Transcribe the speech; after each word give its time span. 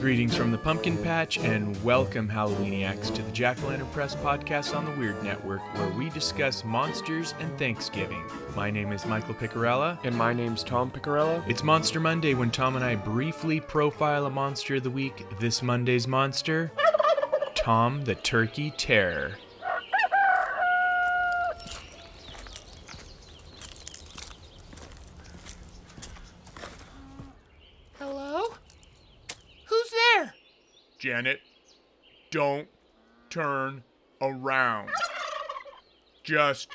Greetings 0.00 0.36
from 0.36 0.50
the 0.50 0.58
Pumpkin 0.58 1.02
Patch 1.02 1.38
and 1.38 1.82
welcome, 1.82 2.28
Halloweeniacs, 2.28 3.14
to 3.14 3.22
the 3.22 3.30
Jack 3.32 3.62
o' 3.62 3.68
Lantern 3.68 3.86
Press 3.88 4.14
podcast 4.16 4.76
on 4.76 4.84
the 4.84 4.90
Weird 4.92 5.22
Network, 5.22 5.62
where 5.78 5.90
we 5.92 6.10
discuss 6.10 6.64
monsters 6.64 7.34
and 7.40 7.56
Thanksgiving. 7.58 8.22
My 8.54 8.70
name 8.70 8.92
is 8.92 9.06
Michael 9.06 9.34
Picarella. 9.34 9.98
And 10.04 10.14
my 10.16 10.32
name's 10.32 10.62
Tom 10.62 10.90
Picarella. 10.90 11.42
It's 11.48 11.62
Monster 11.62 12.00
Monday 12.00 12.34
when 12.34 12.50
Tom 12.50 12.76
and 12.76 12.84
I 12.84 12.96
briefly 12.96 13.60
profile 13.60 14.26
a 14.26 14.30
monster 14.30 14.74
of 14.74 14.82
the 14.82 14.90
week. 14.90 15.24
This 15.40 15.62
Monday's 15.62 16.06
monster 16.06 16.70
Tom 17.54 18.04
the 18.04 18.14
Turkey 18.16 18.72
Terror. 18.76 19.32
Hello? 27.98 28.54
Who's 29.66 29.90
there? 29.90 30.34
Janet, 31.04 31.40
don't 32.30 32.66
turn 33.28 33.84
around. 34.22 34.88
Just 36.22 36.70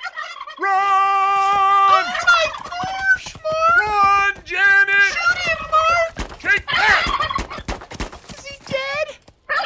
run! 0.59 0.69
Oh 0.69 2.03
my 2.27 2.45
gosh, 2.63 3.33
Mark! 3.43 3.75
Run, 3.79 4.33
Janet! 4.45 5.01
Shoot 5.01 5.39
him, 5.49 5.61
Mark! 5.71 6.13
Take 6.37 6.65
that! 6.67 7.03
Is 8.37 8.45
he 8.45 8.55
dead? 8.67 9.17
But 9.47 9.57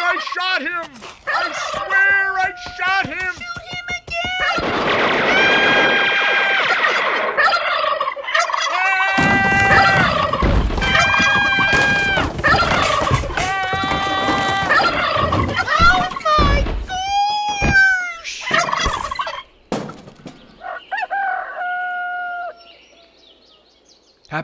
I 0.00 0.14
shot 0.32 0.62
him! 0.62 0.86
I 1.26 1.52
swear 1.72 2.38
I 2.38 2.54
shot 2.76 3.06
him! 3.06 3.34
Shoot 3.34 3.66
him 3.72 3.86
again! 3.98 4.60
Oh 15.68 16.06
my 16.24 16.64
gosh! 16.70 18.42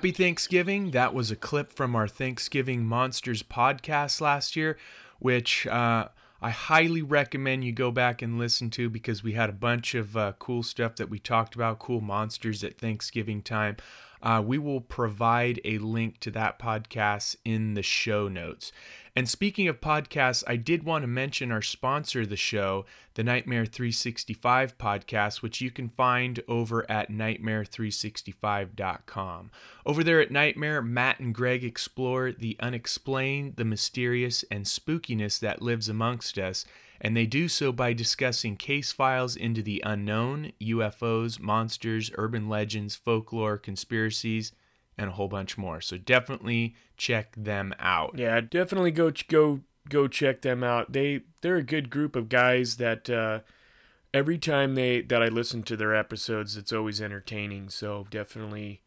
Happy 0.02 0.10
Thanksgiving. 0.10 0.90
That 0.90 1.14
was 1.14 1.30
a 1.30 1.36
clip 1.36 1.70
from 1.70 1.94
our 1.94 2.08
Thanksgiving 2.08 2.84
Monsters 2.84 3.44
podcast 3.44 4.20
last 4.20 4.56
year, 4.56 4.76
which 5.20 5.64
uh, 5.68 6.08
I 6.40 6.50
highly 6.50 7.02
recommend 7.02 7.62
you 7.62 7.70
go 7.70 7.92
back 7.92 8.20
and 8.20 8.36
listen 8.36 8.68
to 8.70 8.90
because 8.90 9.22
we 9.22 9.34
had 9.34 9.48
a 9.48 9.52
bunch 9.52 9.94
of 9.94 10.16
uh, 10.16 10.32
cool 10.40 10.64
stuff 10.64 10.96
that 10.96 11.08
we 11.08 11.20
talked 11.20 11.54
about, 11.54 11.78
cool 11.78 12.00
monsters 12.00 12.64
at 12.64 12.78
Thanksgiving 12.78 13.42
time. 13.42 13.76
Uh, 14.20 14.42
we 14.44 14.58
will 14.58 14.80
provide 14.80 15.60
a 15.64 15.78
link 15.78 16.18
to 16.18 16.32
that 16.32 16.58
podcast 16.58 17.36
in 17.44 17.74
the 17.74 17.82
show 17.82 18.26
notes. 18.26 18.72
And 19.14 19.28
speaking 19.28 19.68
of 19.68 19.82
podcasts, 19.82 20.42
I 20.46 20.56
did 20.56 20.84
want 20.84 21.02
to 21.02 21.06
mention 21.06 21.52
our 21.52 21.60
sponsor 21.60 22.22
of 22.22 22.30
the 22.30 22.36
show, 22.36 22.86
the 23.12 23.22
Nightmare 23.22 23.66
365 23.66 24.78
podcast, 24.78 25.42
which 25.42 25.60
you 25.60 25.70
can 25.70 25.90
find 25.90 26.40
over 26.48 26.90
at 26.90 27.10
nightmare365.com. 27.10 29.50
Over 29.84 30.02
there 30.02 30.22
at 30.22 30.30
Nightmare, 30.30 30.80
Matt 30.80 31.20
and 31.20 31.34
Greg 31.34 31.62
explore 31.62 32.32
the 32.32 32.56
unexplained, 32.58 33.56
the 33.56 33.66
mysterious, 33.66 34.46
and 34.50 34.64
spookiness 34.64 35.38
that 35.40 35.60
lives 35.60 35.90
amongst 35.90 36.38
us, 36.38 36.64
and 36.98 37.14
they 37.14 37.26
do 37.26 37.48
so 37.48 37.70
by 37.70 37.92
discussing 37.92 38.56
case 38.56 38.92
files 38.92 39.36
into 39.36 39.60
the 39.60 39.82
unknown, 39.84 40.52
UFOs, 40.62 41.38
monsters, 41.38 42.10
urban 42.14 42.48
legends, 42.48 42.96
folklore, 42.96 43.58
conspiracies, 43.58 44.52
and 44.98 45.08
a 45.10 45.12
whole 45.12 45.28
bunch 45.28 45.56
more. 45.58 45.80
So 45.80 45.96
definitely 45.96 46.74
check 46.96 47.34
them 47.36 47.74
out. 47.78 48.14
Yeah, 48.18 48.40
definitely 48.40 48.90
go 48.90 49.12
go 49.28 49.60
go 49.88 50.08
check 50.08 50.42
them 50.42 50.62
out. 50.62 50.92
They 50.92 51.22
they're 51.40 51.56
a 51.56 51.62
good 51.62 51.90
group 51.90 52.14
of 52.16 52.28
guys 52.28 52.76
that 52.76 53.08
uh, 53.10 53.40
every 54.14 54.38
time 54.38 54.74
they 54.74 55.00
that 55.02 55.22
I 55.22 55.28
listen 55.28 55.62
to 55.64 55.76
their 55.76 55.94
episodes, 55.94 56.56
it's 56.56 56.72
always 56.72 57.00
entertaining. 57.00 57.68
So 57.70 58.06
definitely 58.10 58.82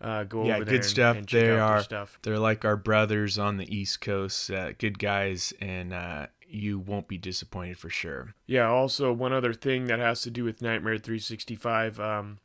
uh, 0.00 0.24
go 0.24 0.44
Yeah, 0.44 0.56
over 0.56 0.64
there 0.64 0.72
good 0.74 0.80
and- 0.82 0.84
stuff. 0.84 1.16
and 1.16 1.26
check 1.26 1.40
They 1.42 1.50
out 1.50 1.54
their 1.56 1.62
are 1.64 1.82
stuff. 1.82 2.18
they're 2.22 2.38
like 2.38 2.64
our 2.64 2.76
brothers 2.76 3.36
on 3.38 3.56
the 3.56 3.74
East 3.76 4.00
Coast, 4.00 4.50
uh, 4.50 4.72
good 4.78 4.98
guys, 5.00 5.52
and 5.60 5.92
uh, 5.92 6.26
you 6.46 6.78
won't 6.78 7.08
be 7.08 7.18
disappointed 7.18 7.78
for 7.78 7.90
sure. 7.90 8.34
Yeah. 8.46 8.68
Also, 8.68 9.12
one 9.12 9.32
other 9.32 9.52
thing 9.52 9.86
that 9.86 9.98
has 9.98 10.22
to 10.22 10.30
do 10.30 10.44
with 10.44 10.62
Nightmare 10.62 10.98
365 10.98 11.98
um, 12.00 12.38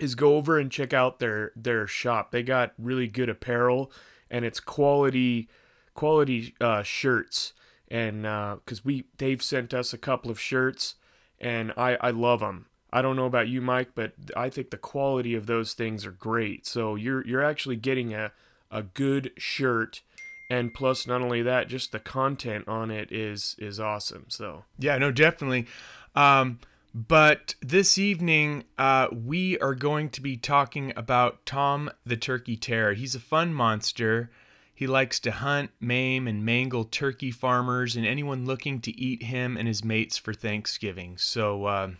is 0.00 0.14
go 0.14 0.36
over 0.36 0.58
and 0.58 0.70
check 0.70 0.92
out 0.92 1.18
their 1.18 1.52
their 1.54 1.86
shop. 1.86 2.30
They 2.30 2.42
got 2.42 2.72
really 2.78 3.06
good 3.06 3.28
apparel, 3.28 3.92
and 4.30 4.44
it's 4.44 4.60
quality 4.60 5.48
quality 5.94 6.54
uh, 6.60 6.82
shirts. 6.82 7.52
And 7.88 8.22
because 8.22 8.84
we 8.84 9.04
they've 9.18 9.42
sent 9.42 9.74
us 9.74 9.92
a 9.92 9.98
couple 9.98 10.30
of 10.30 10.40
shirts, 10.40 10.94
and 11.38 11.72
I 11.76 11.96
I 12.00 12.10
love 12.10 12.40
them. 12.40 12.66
I 12.92 13.00
don't 13.00 13.16
know 13.16 13.26
about 13.26 13.48
you, 13.48 13.60
Mike, 13.60 13.90
but 13.94 14.12
I 14.36 14.50
think 14.50 14.70
the 14.70 14.76
quality 14.76 15.34
of 15.34 15.46
those 15.46 15.72
things 15.72 16.04
are 16.04 16.12
great. 16.12 16.66
So 16.66 16.94
you're 16.94 17.26
you're 17.26 17.44
actually 17.44 17.76
getting 17.76 18.14
a 18.14 18.32
a 18.70 18.82
good 18.82 19.32
shirt, 19.36 20.00
and 20.48 20.72
plus 20.72 21.06
not 21.06 21.20
only 21.20 21.42
that, 21.42 21.68
just 21.68 21.92
the 21.92 22.00
content 22.00 22.66
on 22.66 22.90
it 22.90 23.12
is 23.12 23.56
is 23.58 23.78
awesome. 23.78 24.24
So. 24.28 24.64
Yeah, 24.78 24.96
no, 24.96 25.10
definitely. 25.10 25.66
Um, 26.14 26.60
but 26.94 27.54
this 27.60 27.96
evening, 27.98 28.64
uh, 28.78 29.08
we 29.12 29.58
are 29.58 29.74
going 29.74 30.10
to 30.10 30.20
be 30.20 30.36
talking 30.36 30.92
about 30.96 31.46
Tom 31.46 31.90
the 32.04 32.16
Turkey 32.16 32.56
Terror. 32.56 32.92
He's 32.92 33.14
a 33.14 33.20
fun 33.20 33.54
monster. 33.54 34.30
He 34.74 34.86
likes 34.86 35.20
to 35.20 35.30
hunt, 35.30 35.70
maim, 35.80 36.26
and 36.26 36.44
mangle 36.44 36.84
turkey 36.84 37.30
farmers 37.30 37.94
and 37.94 38.04
anyone 38.04 38.46
looking 38.46 38.80
to 38.80 39.00
eat 39.00 39.22
him 39.22 39.56
and 39.56 39.68
his 39.68 39.84
mates 39.84 40.18
for 40.18 40.34
Thanksgiving. 40.34 41.16
So, 41.18 41.66
uh, 41.66 41.90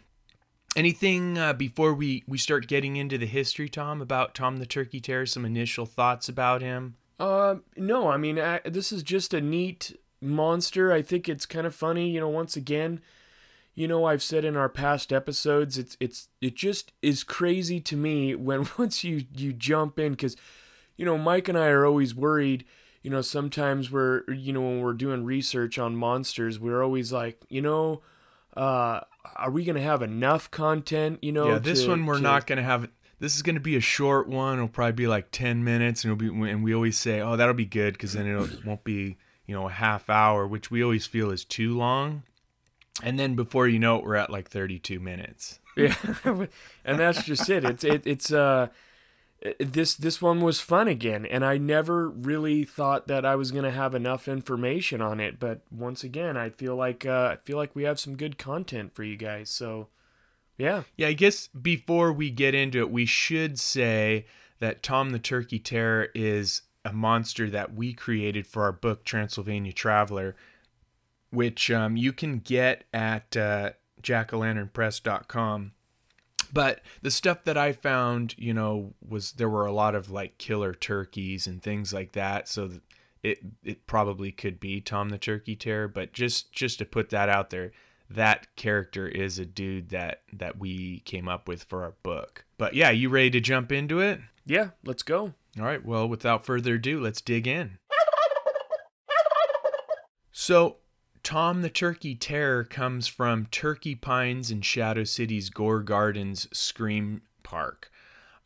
anything 0.75 1.38
uh, 1.38 1.52
before 1.52 1.94
we, 1.94 2.25
we 2.26 2.38
start 2.38 2.66
getting 2.66 2.97
into 2.97 3.19
the 3.19 3.26
history, 3.26 3.69
Tom, 3.69 4.02
about 4.02 4.34
Tom 4.34 4.56
the 4.56 4.66
Turkey 4.66 5.00
Terror? 5.00 5.26
Some 5.26 5.44
initial 5.44 5.86
thoughts 5.86 6.28
about 6.28 6.60
him? 6.60 6.97
Uh, 7.20 7.56
no, 7.76 8.08
I 8.08 8.16
mean, 8.16 8.38
I, 8.38 8.60
this 8.64 8.91
is 8.91 9.02
just 9.02 9.32
a 9.32 9.41
neat 9.41 9.97
monster. 10.20 10.92
I 10.92 11.02
think 11.02 11.28
it's 11.28 11.47
kind 11.47 11.66
of 11.66 11.75
funny, 11.75 12.10
you 12.10 12.20
know, 12.20 12.28
once 12.28 12.56
again, 12.56 13.00
you 13.75 13.88
know, 13.88 14.05
I've 14.05 14.22
said 14.22 14.44
in 14.44 14.56
our 14.56 14.69
past 14.69 15.12
episodes, 15.12 15.78
it's, 15.78 15.97
it's, 16.00 16.28
it 16.41 16.55
just 16.55 16.93
is 17.03 17.25
crazy 17.25 17.81
to 17.81 17.97
me 17.97 18.34
when 18.34 18.69
once 18.78 19.03
you, 19.05 19.25
you 19.34 19.53
jump 19.53 19.99
in, 19.99 20.15
cause, 20.16 20.37
you 20.97 21.05
know, 21.05 21.16
Mike 21.16 21.49
and 21.49 21.59
I 21.59 21.69
are 21.69 21.87
always 21.87 22.15
worried, 22.15 22.65
you 23.03 23.11
know, 23.11 23.22
sometimes 23.22 23.91
we're, 23.91 24.22
you 24.31 24.53
know, 24.53 24.61
when 24.61 24.81
we're 24.81 24.93
doing 24.93 25.25
research 25.25 25.78
on 25.78 25.97
monsters, 25.97 26.61
we're 26.61 26.82
always 26.82 27.12
like, 27.12 27.43
you 27.49 27.62
know, 27.62 28.03
uh, 28.56 29.00
are 29.37 29.50
we 29.50 29.65
going 29.65 29.77
to 29.77 29.82
have 29.82 30.03
enough 30.03 30.50
content, 30.50 31.19
you 31.22 31.32
know? 31.32 31.53
yeah, 31.53 31.59
this 31.59 31.84
to- 31.84 31.88
one 31.91 32.06
we're 32.06 32.16
to- 32.16 32.22
not 32.22 32.47
going 32.47 32.59
to 32.59 32.62
have. 32.62 32.88
This 33.19 33.37
is 33.37 33.43
going 33.43 33.55
to 33.55 33.61
be 33.61 33.77
a 33.77 33.81
short 33.81 34.28
one. 34.28 34.55
It'll 34.55 34.66
probably 34.69 34.93
be 34.93 35.06
like 35.06 35.31
ten 35.31 35.62
minutes, 35.62 36.05
and 36.05 36.12
it'll 36.12 36.43
be. 36.43 36.50
And 36.50 36.62
we 36.65 36.75
always 36.75 36.99
say, 36.99 37.21
"Oh, 37.21 37.37
that'll 37.37 37.55
be 37.55 37.65
good," 37.65 37.94
because 37.94 38.15
then 38.15 38.27
it 38.27 38.65
won't 38.66 38.82
be, 38.82 39.16
you 39.47 39.55
know, 39.55 39.69
a 39.69 39.71
half 39.72 40.11
hour, 40.11 40.44
which 40.44 40.72
we 40.72 40.82
always 40.82 41.06
feel 41.06 41.31
is 41.31 41.44
too 41.44 41.77
long. 41.77 42.25
And 43.03 43.19
then 43.19 43.34
before 43.34 43.69
you 43.69 43.78
know 43.78 43.97
it, 43.97 44.04
we're 44.04 44.16
at 44.16 44.30
like 44.30 44.50
thirty-two 44.50 45.00
minutes. 45.00 45.58
Yeah, 45.75 45.94
and 46.84 46.98
that's 46.98 47.25
just 47.25 47.48
it. 47.48 47.64
It's 47.64 47.82
it, 47.82 48.06
it's 48.06 48.30
uh, 48.30 48.69
this 49.58 49.94
this 49.94 50.20
one 50.20 50.41
was 50.42 50.60
fun 50.60 50.86
again, 50.86 51.25
and 51.25 51.44
I 51.44 51.56
never 51.56 52.10
really 52.10 52.64
thought 52.64 53.08
that 53.08 53.25
I 53.25 53.34
was 53.36 53.50
gonna 53.50 53.70
have 53.70 53.94
enough 53.94 54.28
information 54.28 55.00
on 55.00 55.19
it. 55.19 55.41
But 55.41 55.62
once 55.70 56.04
again, 56.04 56.36
I 56.36 56.50
feel 56.50 56.76
like 56.76 57.06
uh, 57.06 57.31
I 57.32 57.36
feel 57.44 57.56
like 57.56 57.75
we 57.75 57.84
have 57.84 57.98
some 57.98 58.16
good 58.16 58.36
content 58.36 58.94
for 58.94 59.02
you 59.02 59.16
guys. 59.16 59.48
So, 59.48 59.88
yeah, 60.58 60.82
Yeah, 60.97 61.08
I 61.08 61.14
guess 61.14 61.48
before 61.48 62.12
we 62.12 62.31
get 62.31 62.54
into 62.54 62.78
it, 62.78 62.91
we 62.91 63.06
should 63.06 63.58
say 63.58 64.26
that 64.61 64.82
Tom 64.82 65.11
the 65.11 65.19
Turkey 65.19 65.58
Terror 65.58 66.08
is 66.14 66.62
a 66.84 66.93
monster 66.93 67.49
that 67.50 67.75
we 67.75 67.93
created 67.94 68.46
for 68.46 68.64
our 68.64 68.72
book 68.72 69.05
Transylvania 69.05 69.72
Traveler, 69.72 70.37
which 71.32 71.70
um, 71.70 71.96
you 71.96 72.12
can 72.12 72.38
get 72.38 72.84
at 72.93 73.37
uh, 73.37 73.70
jackalanternpress.com. 74.02 75.73
But 76.52 76.82
the 77.00 77.11
stuff 77.11 77.44
that 77.44 77.56
I 77.56 77.73
found, 77.73 78.34
you 78.37 78.52
know, 78.52 78.93
was 79.06 79.32
there 79.32 79.49
were 79.49 79.64
a 79.64 79.73
lot 79.73 79.94
of 79.94 80.11
like 80.11 80.37
killer 80.37 80.75
turkeys 80.75 81.46
and 81.46 81.62
things 81.62 81.94
like 81.94 82.12
that. 82.12 82.46
So 82.49 82.70
it 83.23 83.38
it 83.64 83.87
probably 83.87 84.32
could 84.32 84.61
be 84.61 84.81
Tom 84.81 85.08
the 85.08 85.19
Turkey 85.19 85.56
Terror. 85.56 85.88
But 85.88 86.12
just 86.12 86.52
just 86.52 86.79
to 86.79 86.84
put 86.84 87.08
that 87.08 87.31
out 87.31 87.49
there, 87.49 87.73
that 88.11 88.55
character 88.55 89.08
is 89.08 89.38
a 89.38 89.46
dude 89.46 89.88
that 89.88 90.23
that 90.31 90.58
we 90.58 91.00
came 91.00 91.26
up 91.26 91.49
with 91.49 91.64
for 91.64 91.84
our 91.84 91.94
book. 92.02 92.44
But 92.58 92.75
yeah, 92.75 92.90
you 92.90 93.08
ready 93.08 93.31
to 93.31 93.40
jump 93.40 93.73
into 93.73 94.00
it? 94.00 94.20
yeah, 94.44 94.70
let's 94.84 95.02
go. 95.02 95.34
All 95.58 95.64
right, 95.64 95.84
well, 95.84 96.08
without 96.08 96.44
further 96.44 96.75
ado, 96.75 97.00
let's 97.00 97.20
dig 97.20 97.46
in. 97.46 97.79
So, 100.34 100.79
Tom 101.22 101.62
the 101.62 101.70
Turkey 101.70 102.14
Terror 102.14 102.64
comes 102.64 103.06
from 103.06 103.46
Turkey 103.46 103.94
Pines 103.94 104.50
and 104.50 104.64
Shadow 104.64 105.04
City's 105.04 105.50
Gore 105.50 105.82
Gardens 105.82 106.48
Scream 106.52 107.22
park. 107.42 107.90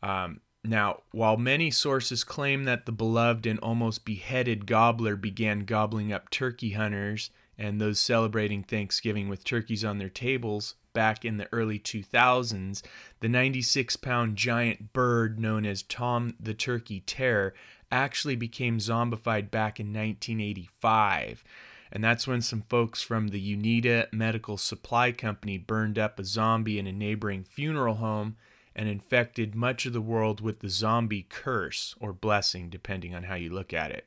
Um, 0.03 0.41
now, 0.63 1.01
while 1.11 1.37
many 1.37 1.71
sources 1.71 2.23
claim 2.23 2.65
that 2.65 2.85
the 2.85 2.91
beloved 2.91 3.45
and 3.45 3.59
almost 3.59 4.05
beheaded 4.05 4.65
gobbler 4.65 5.15
began 5.15 5.61
gobbling 5.61 6.11
up 6.13 6.29
turkey 6.29 6.71
hunters 6.71 7.31
and 7.57 7.81
those 7.81 7.99
celebrating 7.99 8.63
Thanksgiving 8.63 9.29
with 9.29 9.43
turkeys 9.43 9.83
on 9.83 9.97
their 9.97 10.09
tables 10.09 10.75
back 10.93 11.23
in 11.23 11.37
the 11.37 11.47
early 11.51 11.79
2000s, 11.79 12.81
the 13.19 13.29
96 13.29 13.95
pound 13.97 14.35
giant 14.35 14.93
bird 14.93 15.39
known 15.39 15.65
as 15.65 15.83
Tom 15.83 16.35
the 16.39 16.53
Turkey 16.53 16.99
Terror 17.01 17.53
actually 17.91 18.35
became 18.35 18.77
zombified 18.77 19.49
back 19.49 19.79
in 19.79 19.87
1985. 19.87 21.43
And 21.91 22.03
that's 22.03 22.27
when 22.27 22.41
some 22.41 22.63
folks 22.69 23.01
from 23.01 23.29
the 23.29 23.55
Uneeda 23.55 24.11
Medical 24.11 24.57
Supply 24.57 25.11
Company 25.11 25.57
burned 25.57 25.97
up 25.97 26.19
a 26.19 26.23
zombie 26.23 26.79
in 26.79 26.87
a 26.87 26.91
neighboring 26.91 27.43
funeral 27.43 27.95
home 27.95 28.35
and 28.75 28.87
infected 28.87 29.55
much 29.55 29.85
of 29.85 29.93
the 29.93 30.01
world 30.01 30.39
with 30.39 30.59
the 30.59 30.69
zombie 30.69 31.25
curse 31.27 31.95
or 31.99 32.13
blessing, 32.13 32.69
depending 32.69 33.15
on 33.15 33.23
how 33.23 33.35
you 33.35 33.49
look 33.49 33.73
at 33.73 33.91
it. 33.91 34.05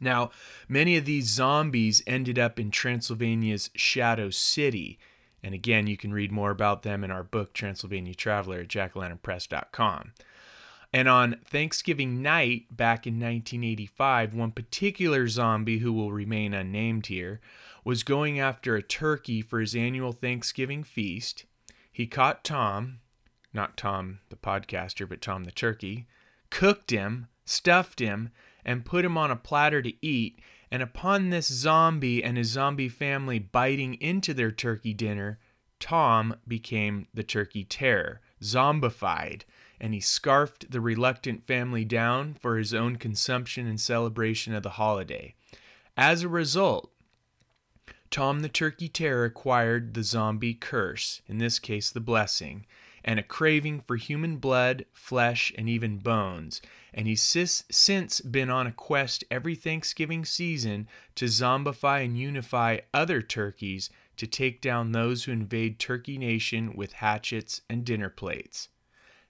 Now, 0.00 0.30
many 0.68 0.96
of 0.96 1.04
these 1.04 1.28
zombies 1.28 2.02
ended 2.06 2.38
up 2.38 2.58
in 2.58 2.70
Transylvania's 2.70 3.70
Shadow 3.74 4.30
City. 4.30 4.98
And 5.42 5.54
again, 5.54 5.86
you 5.86 5.96
can 5.96 6.12
read 6.12 6.32
more 6.32 6.50
about 6.50 6.82
them 6.82 7.04
in 7.04 7.10
our 7.10 7.22
book, 7.22 7.52
Transylvania 7.52 8.14
Traveler, 8.14 8.60
at 8.60 8.68
jackalanternpress.com. 8.68 10.12
And 10.96 11.10
on 11.10 11.36
Thanksgiving 11.44 12.22
night 12.22 12.74
back 12.74 13.06
in 13.06 13.16
1985, 13.16 14.32
one 14.32 14.50
particular 14.50 15.28
zombie 15.28 15.80
who 15.80 15.92
will 15.92 16.10
remain 16.10 16.54
unnamed 16.54 17.08
here 17.08 17.38
was 17.84 18.02
going 18.02 18.40
after 18.40 18.74
a 18.74 18.82
turkey 18.82 19.42
for 19.42 19.60
his 19.60 19.76
annual 19.76 20.12
Thanksgiving 20.12 20.82
feast. 20.82 21.44
He 21.92 22.06
caught 22.06 22.44
Tom, 22.44 23.00
not 23.52 23.76
Tom 23.76 24.20
the 24.30 24.36
podcaster, 24.36 25.06
but 25.06 25.20
Tom 25.20 25.44
the 25.44 25.50
turkey, 25.50 26.06
cooked 26.48 26.90
him, 26.90 27.26
stuffed 27.44 28.00
him, 28.00 28.30
and 28.64 28.86
put 28.86 29.04
him 29.04 29.18
on 29.18 29.30
a 29.30 29.36
platter 29.36 29.82
to 29.82 29.92
eat. 30.00 30.40
And 30.70 30.82
upon 30.82 31.28
this 31.28 31.52
zombie 31.52 32.24
and 32.24 32.38
his 32.38 32.48
zombie 32.48 32.88
family 32.88 33.38
biting 33.38 33.96
into 34.00 34.32
their 34.32 34.50
turkey 34.50 34.94
dinner, 34.94 35.40
Tom 35.78 36.36
became 36.48 37.06
the 37.12 37.22
turkey 37.22 37.64
terror, 37.64 38.22
zombified, 38.42 39.42
and 39.80 39.94
he 39.94 40.00
scarfed 40.00 40.70
the 40.70 40.80
reluctant 40.80 41.46
family 41.46 41.84
down 41.84 42.34
for 42.34 42.58
his 42.58 42.72
own 42.72 42.96
consumption 42.96 43.66
and 43.66 43.80
celebration 43.80 44.54
of 44.54 44.62
the 44.62 44.70
holiday. 44.70 45.34
As 45.96 46.22
a 46.22 46.28
result, 46.28 46.90
Tom 48.10 48.40
the 48.40 48.48
Turkey 48.48 48.88
Terror 48.88 49.24
acquired 49.24 49.94
the 49.94 50.02
zombie 50.02 50.54
curse, 50.54 51.20
in 51.26 51.38
this 51.38 51.58
case 51.58 51.90
the 51.90 52.00
blessing, 52.00 52.64
and 53.04 53.18
a 53.20 53.22
craving 53.22 53.82
for 53.86 53.96
human 53.96 54.36
blood, 54.36 54.84
flesh, 54.92 55.52
and 55.56 55.68
even 55.68 55.98
bones. 55.98 56.60
And 56.92 57.06
he's 57.06 57.22
since 57.22 58.20
been 58.20 58.50
on 58.50 58.66
a 58.66 58.72
quest 58.72 59.22
every 59.30 59.54
Thanksgiving 59.54 60.24
season 60.24 60.88
to 61.14 61.26
zombify 61.26 62.04
and 62.04 62.18
unify 62.18 62.78
other 62.92 63.22
turkeys 63.22 63.90
to 64.16 64.26
take 64.26 64.60
down 64.60 64.92
those 64.92 65.24
who 65.24 65.32
invade 65.32 65.78
Turkey 65.78 66.18
Nation 66.18 66.74
with 66.74 66.94
hatchets 66.94 67.60
and 67.68 67.84
dinner 67.84 68.08
plates. 68.08 68.68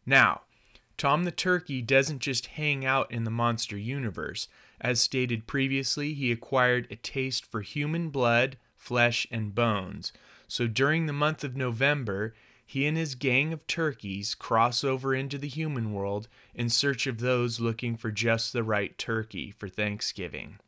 Now, 0.07 0.43
Tom 0.97 1.25
the 1.25 1.31
Turkey 1.31 1.83
doesn't 1.83 2.21
just 2.21 2.47
hang 2.47 2.87
out 2.87 3.11
in 3.11 3.25
the 3.25 3.31
monster 3.31 3.77
universe. 3.77 4.49
As 4.81 5.01
stated 5.01 5.47
previously, 5.47 6.15
he 6.15 6.33
acquired 6.33 6.87
a 6.91 6.97
taste 6.97 7.45
for 7.45 7.61
human 7.61 8.11
blood, 8.11 8.57
flesh, 8.77 9.27
and 9.31 9.55
bones. 9.55 10.13
So 10.49 10.67
during 10.67 11.07
the 11.07 11.13
month 11.13 11.43
of 11.45 11.57
November, 11.57 12.35
he 12.65 12.87
and 12.87 12.97
his 12.97 13.15
gang 13.15 13.53
of 13.53 13.67
turkeys 13.67 14.35
cross 14.35 14.83
over 14.83 15.15
into 15.15 15.39
the 15.39 15.49
human 15.49 15.93
world 15.93 16.29
in 16.55 16.69
search 16.69 17.07
of 17.07 17.21
those 17.21 17.61
looking 17.61 17.97
for 17.97 18.11
just 18.11 18.53
the 18.53 18.63
right 18.63 18.97
turkey 18.99 19.51
for 19.51 19.69
Thanksgiving. 19.69 20.59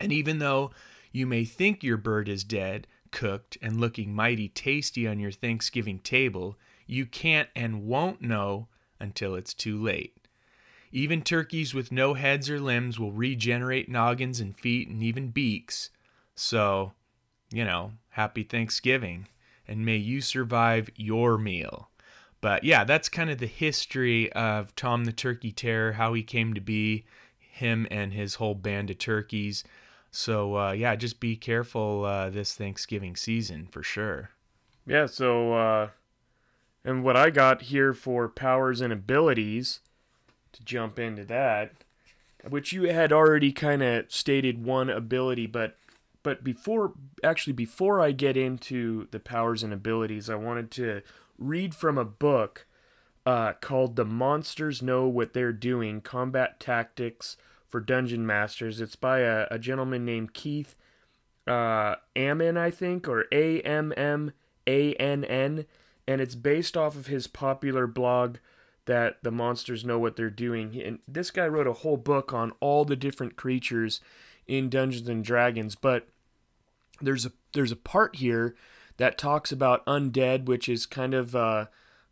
And 0.00 0.12
even 0.12 0.38
though 0.38 0.70
you 1.12 1.26
may 1.26 1.44
think 1.44 1.82
your 1.82 1.98
bird 1.98 2.28
is 2.28 2.44
dead, 2.44 2.86
cooked, 3.10 3.58
and 3.60 3.80
looking 3.80 4.14
mighty 4.14 4.48
tasty 4.48 5.06
on 5.06 5.18
your 5.18 5.32
Thanksgiving 5.32 5.98
table, 5.98 6.56
you 6.90 7.06
can't 7.06 7.48
and 7.54 7.86
won't 7.86 8.20
know 8.20 8.68
until 8.98 9.34
it's 9.34 9.54
too 9.54 9.80
late. 9.80 10.16
Even 10.92 11.22
turkeys 11.22 11.72
with 11.72 11.92
no 11.92 12.14
heads 12.14 12.50
or 12.50 12.58
limbs 12.58 12.98
will 12.98 13.12
regenerate 13.12 13.88
noggins 13.88 14.40
and 14.40 14.56
feet 14.56 14.88
and 14.88 15.02
even 15.02 15.28
beaks. 15.28 15.90
So, 16.34 16.92
you 17.50 17.64
know, 17.64 17.92
happy 18.10 18.42
Thanksgiving 18.42 19.28
and 19.68 19.86
may 19.86 19.96
you 19.96 20.20
survive 20.20 20.90
your 20.96 21.38
meal. 21.38 21.90
But 22.40 22.64
yeah, 22.64 22.84
that's 22.84 23.08
kind 23.08 23.30
of 23.30 23.38
the 23.38 23.46
history 23.46 24.32
of 24.32 24.74
Tom 24.74 25.04
the 25.04 25.12
Turkey 25.12 25.52
Terror, 25.52 25.92
how 25.92 26.14
he 26.14 26.22
came 26.22 26.54
to 26.54 26.60
be, 26.60 27.04
him 27.38 27.86
and 27.90 28.12
his 28.12 28.36
whole 28.36 28.54
band 28.54 28.90
of 28.90 28.98
turkeys. 28.98 29.62
So 30.10 30.56
uh, 30.56 30.72
yeah, 30.72 30.96
just 30.96 31.20
be 31.20 31.36
careful 31.36 32.04
uh, 32.04 32.30
this 32.30 32.54
Thanksgiving 32.54 33.14
season 33.14 33.68
for 33.70 33.82
sure. 33.82 34.30
Yeah, 34.86 35.06
so 35.06 35.52
uh 35.52 35.88
and 36.84 37.02
what 37.04 37.16
I 37.16 37.30
got 37.30 37.62
here 37.62 37.92
for 37.92 38.28
powers 38.28 38.80
and 38.80 38.92
abilities 38.92 39.80
to 40.52 40.64
jump 40.64 40.98
into 40.98 41.24
that, 41.26 41.72
which 42.48 42.72
you 42.72 42.84
had 42.84 43.12
already 43.12 43.52
kind 43.52 43.82
of 43.82 44.10
stated 44.10 44.64
one 44.64 44.90
ability, 44.90 45.46
but 45.46 45.76
but 46.22 46.44
before 46.44 46.92
actually 47.24 47.54
before 47.54 48.00
I 48.00 48.12
get 48.12 48.36
into 48.36 49.08
the 49.10 49.20
powers 49.20 49.62
and 49.62 49.72
abilities, 49.72 50.28
I 50.28 50.34
wanted 50.34 50.70
to 50.72 51.02
read 51.38 51.74
from 51.74 51.96
a 51.96 52.04
book 52.04 52.66
uh, 53.24 53.54
called 53.54 53.96
"The 53.96 54.04
Monsters 54.04 54.82
Know 54.82 55.08
What 55.08 55.32
They're 55.32 55.52
Doing: 55.52 56.00
Combat 56.00 56.60
Tactics 56.60 57.36
for 57.68 57.80
Dungeon 57.80 58.26
Masters." 58.26 58.80
It's 58.80 58.96
by 58.96 59.20
a, 59.20 59.46
a 59.50 59.58
gentleman 59.58 60.04
named 60.04 60.34
Keith 60.34 60.76
uh, 61.46 61.96
Ammon, 62.14 62.56
I 62.56 62.70
think, 62.70 63.08
or 63.08 63.26
A 63.32 63.60
M 63.62 63.92
M 63.96 64.32
A 64.66 64.94
N 64.94 65.24
N, 65.24 65.66
and 66.06 66.20
it's 66.20 66.34
based 66.34 66.76
off 66.76 66.96
of 66.96 67.06
his 67.06 67.26
popular 67.26 67.86
blog 67.86 68.36
that 68.86 69.22
the 69.22 69.30
monsters 69.30 69.84
know 69.84 69.98
what 69.98 70.16
they're 70.16 70.30
doing. 70.30 70.80
And 70.82 70.98
this 71.06 71.30
guy 71.30 71.46
wrote 71.46 71.66
a 71.66 71.74
whole 71.74 71.96
book 71.96 72.32
on 72.32 72.52
all 72.60 72.84
the 72.84 72.96
different 72.96 73.36
creatures 73.36 74.00
in 74.46 74.68
Dungeons 74.68 75.08
and 75.08 75.24
Dragons, 75.24 75.74
but 75.74 76.08
there's 77.00 77.26
a 77.26 77.32
there's 77.52 77.72
a 77.72 77.76
part 77.76 78.16
here 78.16 78.54
that 78.96 79.18
talks 79.18 79.50
about 79.50 79.86
undead, 79.86 80.44
which 80.44 80.68
is 80.68 80.86
kind 80.86 81.14
of 81.14 81.34
uh, 81.34 81.66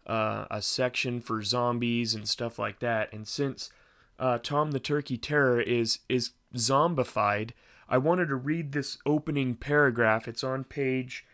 uh, 0.06 0.46
a 0.50 0.62
section 0.62 1.20
for 1.20 1.43
zombies 1.43 2.14
and 2.14 2.29
stuff 2.29 2.58
like 2.58 2.81
that. 2.81 3.12
And 3.12 3.26
since 3.26 3.71
uh, 4.18 4.38
Tom 4.38 4.71
the 4.71 4.80
Turkey 4.80 5.16
Terror 5.16 5.61
is 5.61 6.00
is 6.09 6.30
zombified, 6.54 7.50
I 7.88 7.99
wanted 7.99 8.28
to 8.28 8.37
read 8.37 8.73
this 8.73 8.99
opening 9.04 9.54
paragraph. 9.54 10.28
It's 10.28 10.45
on 10.45 10.64
page, 10.64 11.26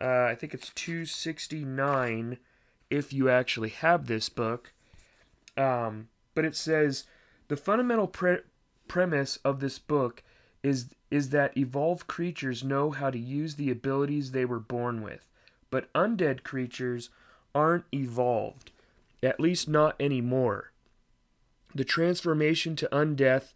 uh, 0.00 0.24
I 0.30 0.34
think 0.34 0.54
it's 0.54 0.70
269, 0.70 2.38
if 2.90 3.12
you 3.12 3.28
actually 3.28 3.70
have 3.70 4.06
this 4.06 4.28
book. 4.28 4.72
Um, 5.56 6.08
but 6.34 6.44
it 6.44 6.54
says 6.54 7.04
the 7.48 7.56
fundamental 7.56 8.06
pre- 8.06 8.42
premise 8.86 9.38
of 9.44 9.60
this 9.60 9.78
book 9.78 10.22
is 10.62 10.88
is 11.10 11.30
that 11.30 11.56
evolved 11.56 12.06
creatures 12.06 12.62
know 12.62 12.90
how 12.90 13.10
to 13.10 13.18
use 13.18 13.54
the 13.54 13.70
abilities 13.70 14.32
they 14.32 14.44
were 14.44 14.60
born 14.60 15.02
with, 15.02 15.26
but 15.70 15.92
undead 15.94 16.42
creatures 16.42 17.08
aren't 17.54 17.84
evolved, 17.92 18.70
at 19.22 19.40
least 19.40 19.68
not 19.68 19.96
anymore. 19.98 20.70
The 21.74 21.84
transformation 21.84 22.76
to 22.76 22.88
undeath 22.92 23.54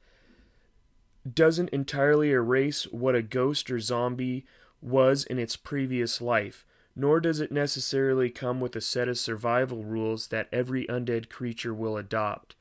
doesn't 1.30 1.68
entirely 1.70 2.30
erase 2.30 2.84
what 2.84 3.14
a 3.14 3.22
ghost 3.22 3.70
or 3.70 3.78
zombie 3.78 4.46
was 4.82 5.24
in 5.24 5.38
its 5.38 5.56
previous 5.56 6.20
life, 6.20 6.66
nor 6.94 7.20
does 7.20 7.40
it 7.40 7.52
necessarily 7.52 8.28
come 8.28 8.60
with 8.60 8.76
a 8.76 8.80
set 8.80 9.08
of 9.08 9.18
survival 9.18 9.84
rules 9.84 10.28
that 10.28 10.48
every 10.52 10.86
undead 10.86 11.28
creature 11.28 11.72
will 11.72 11.96
adopt. 11.96 12.54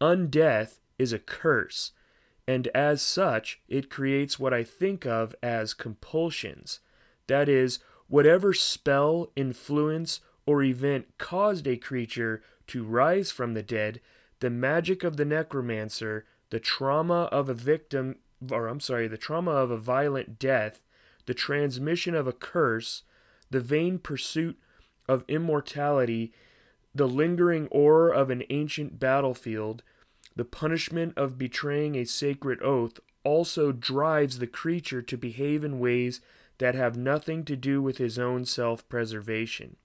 Undeath 0.00 0.78
is 0.98 1.12
a 1.12 1.18
curse, 1.18 1.92
and 2.48 2.66
as 2.68 3.02
such, 3.02 3.60
it 3.68 3.90
creates 3.90 4.38
what 4.38 4.54
I 4.54 4.64
think 4.64 5.06
of 5.06 5.34
as 5.42 5.74
compulsions. 5.74 6.80
That 7.26 7.48
is, 7.48 7.78
whatever 8.08 8.52
spell, 8.52 9.30
influence, 9.36 10.20
or 10.46 10.62
event 10.62 11.06
caused 11.18 11.68
a 11.68 11.76
creature 11.76 12.42
to 12.68 12.82
rise 12.82 13.30
from 13.30 13.54
the 13.54 13.62
dead, 13.62 14.00
the 14.40 14.50
magic 14.50 15.04
of 15.04 15.16
the 15.16 15.24
necromancer, 15.24 16.24
the 16.50 16.58
trauma 16.58 17.24
of 17.30 17.48
a 17.48 17.54
victim, 17.54 18.16
or 18.50 18.66
I'm 18.66 18.80
sorry, 18.80 19.06
the 19.06 19.16
trauma 19.16 19.52
of 19.52 19.70
a 19.70 19.76
violent 19.76 20.38
death, 20.38 20.80
the 21.26 21.34
transmission 21.34 22.14
of 22.14 22.26
a 22.26 22.32
curse, 22.32 23.02
the 23.50 23.60
vain 23.60 23.98
pursuit 23.98 24.58
of 25.08 25.24
immortality, 25.28 26.32
the 26.94 27.08
lingering 27.08 27.68
horror 27.70 28.10
of 28.12 28.30
an 28.30 28.44
ancient 28.50 28.98
battlefield, 28.98 29.82
the 30.36 30.44
punishment 30.44 31.12
of 31.16 31.38
betraying 31.38 31.96
a 31.96 32.04
sacred 32.04 32.62
oath 32.62 33.00
also 33.24 33.72
drives 33.72 34.38
the 34.38 34.46
creature 34.46 35.02
to 35.02 35.16
behave 35.16 35.64
in 35.64 35.78
ways 35.78 36.20
that 36.58 36.74
have 36.74 36.96
nothing 36.96 37.44
to 37.44 37.56
do 37.56 37.82
with 37.82 37.98
his 37.98 38.18
own 38.18 38.44
self 38.44 38.88
preservation. 38.88 39.76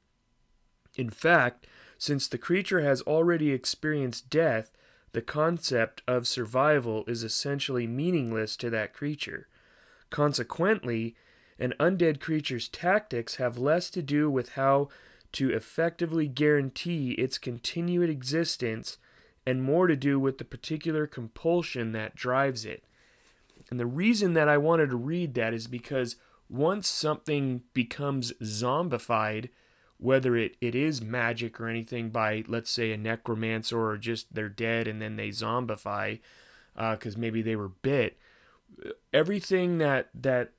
In 0.95 1.09
fact, 1.09 1.67
Since 1.97 2.27
the 2.27 2.37
creature 2.37 2.81
has 2.81 3.01
already 3.03 3.51
experienced 3.51 4.29
death, 4.29 4.73
the 5.13 5.21
concept 5.21 6.01
of 6.05 6.27
survival 6.27 7.05
is 7.07 7.23
essentially 7.23 7.87
meaningless 7.87 8.57
to 8.57 8.69
that 8.71 8.93
creature. 8.93 9.47
Consequently, 10.09 11.15
an 11.59 11.73
undead 11.79 12.19
creature's 12.19 12.67
tactics 12.67 13.35
have 13.35 13.57
less 13.57 13.89
to 13.91 14.01
do 14.01 14.29
with 14.29 14.49
how 14.49 14.89
to 15.33 15.51
effectively 15.51 16.27
guarantee 16.27 17.11
its 17.11 17.37
continued 17.37 18.09
existence 18.09 18.97
and 19.45 19.63
more 19.63 19.87
to 19.87 19.95
do 19.95 20.19
with 20.19 20.37
the 20.37 20.45
particular 20.45 21.05
compulsion 21.05 21.91
that 21.91 22.15
drives 22.15 22.65
it. 22.65 22.83
And 23.69 23.79
the 23.79 23.85
reason 23.85 24.33
that 24.33 24.49
I 24.49 24.57
wanted 24.57 24.89
to 24.89 24.95
read 24.95 25.33
that 25.35 25.53
is 25.53 25.67
because 25.67 26.15
once 26.49 26.87
something 26.87 27.63
becomes 27.73 28.31
zombified, 28.41 29.49
whether 29.97 30.35
it, 30.35 30.55
it 30.61 30.75
is 30.75 31.01
magic 31.01 31.59
or 31.59 31.67
anything 31.67 32.09
by, 32.09 32.43
let's 32.47 32.69
say, 32.69 32.91
a 32.91 32.97
necromancer 32.97 33.79
or 33.79 33.97
just 33.97 34.33
they're 34.33 34.49
dead 34.49 34.87
and 34.87 35.01
then 35.01 35.15
they 35.15 35.29
zombify 35.29 36.19
because 36.75 37.15
uh, 37.15 37.19
maybe 37.19 37.41
they 37.41 37.55
were 37.55 37.69
bit, 37.69 38.17
everything 39.13 39.77
that, 39.77 40.09
that 40.13 40.51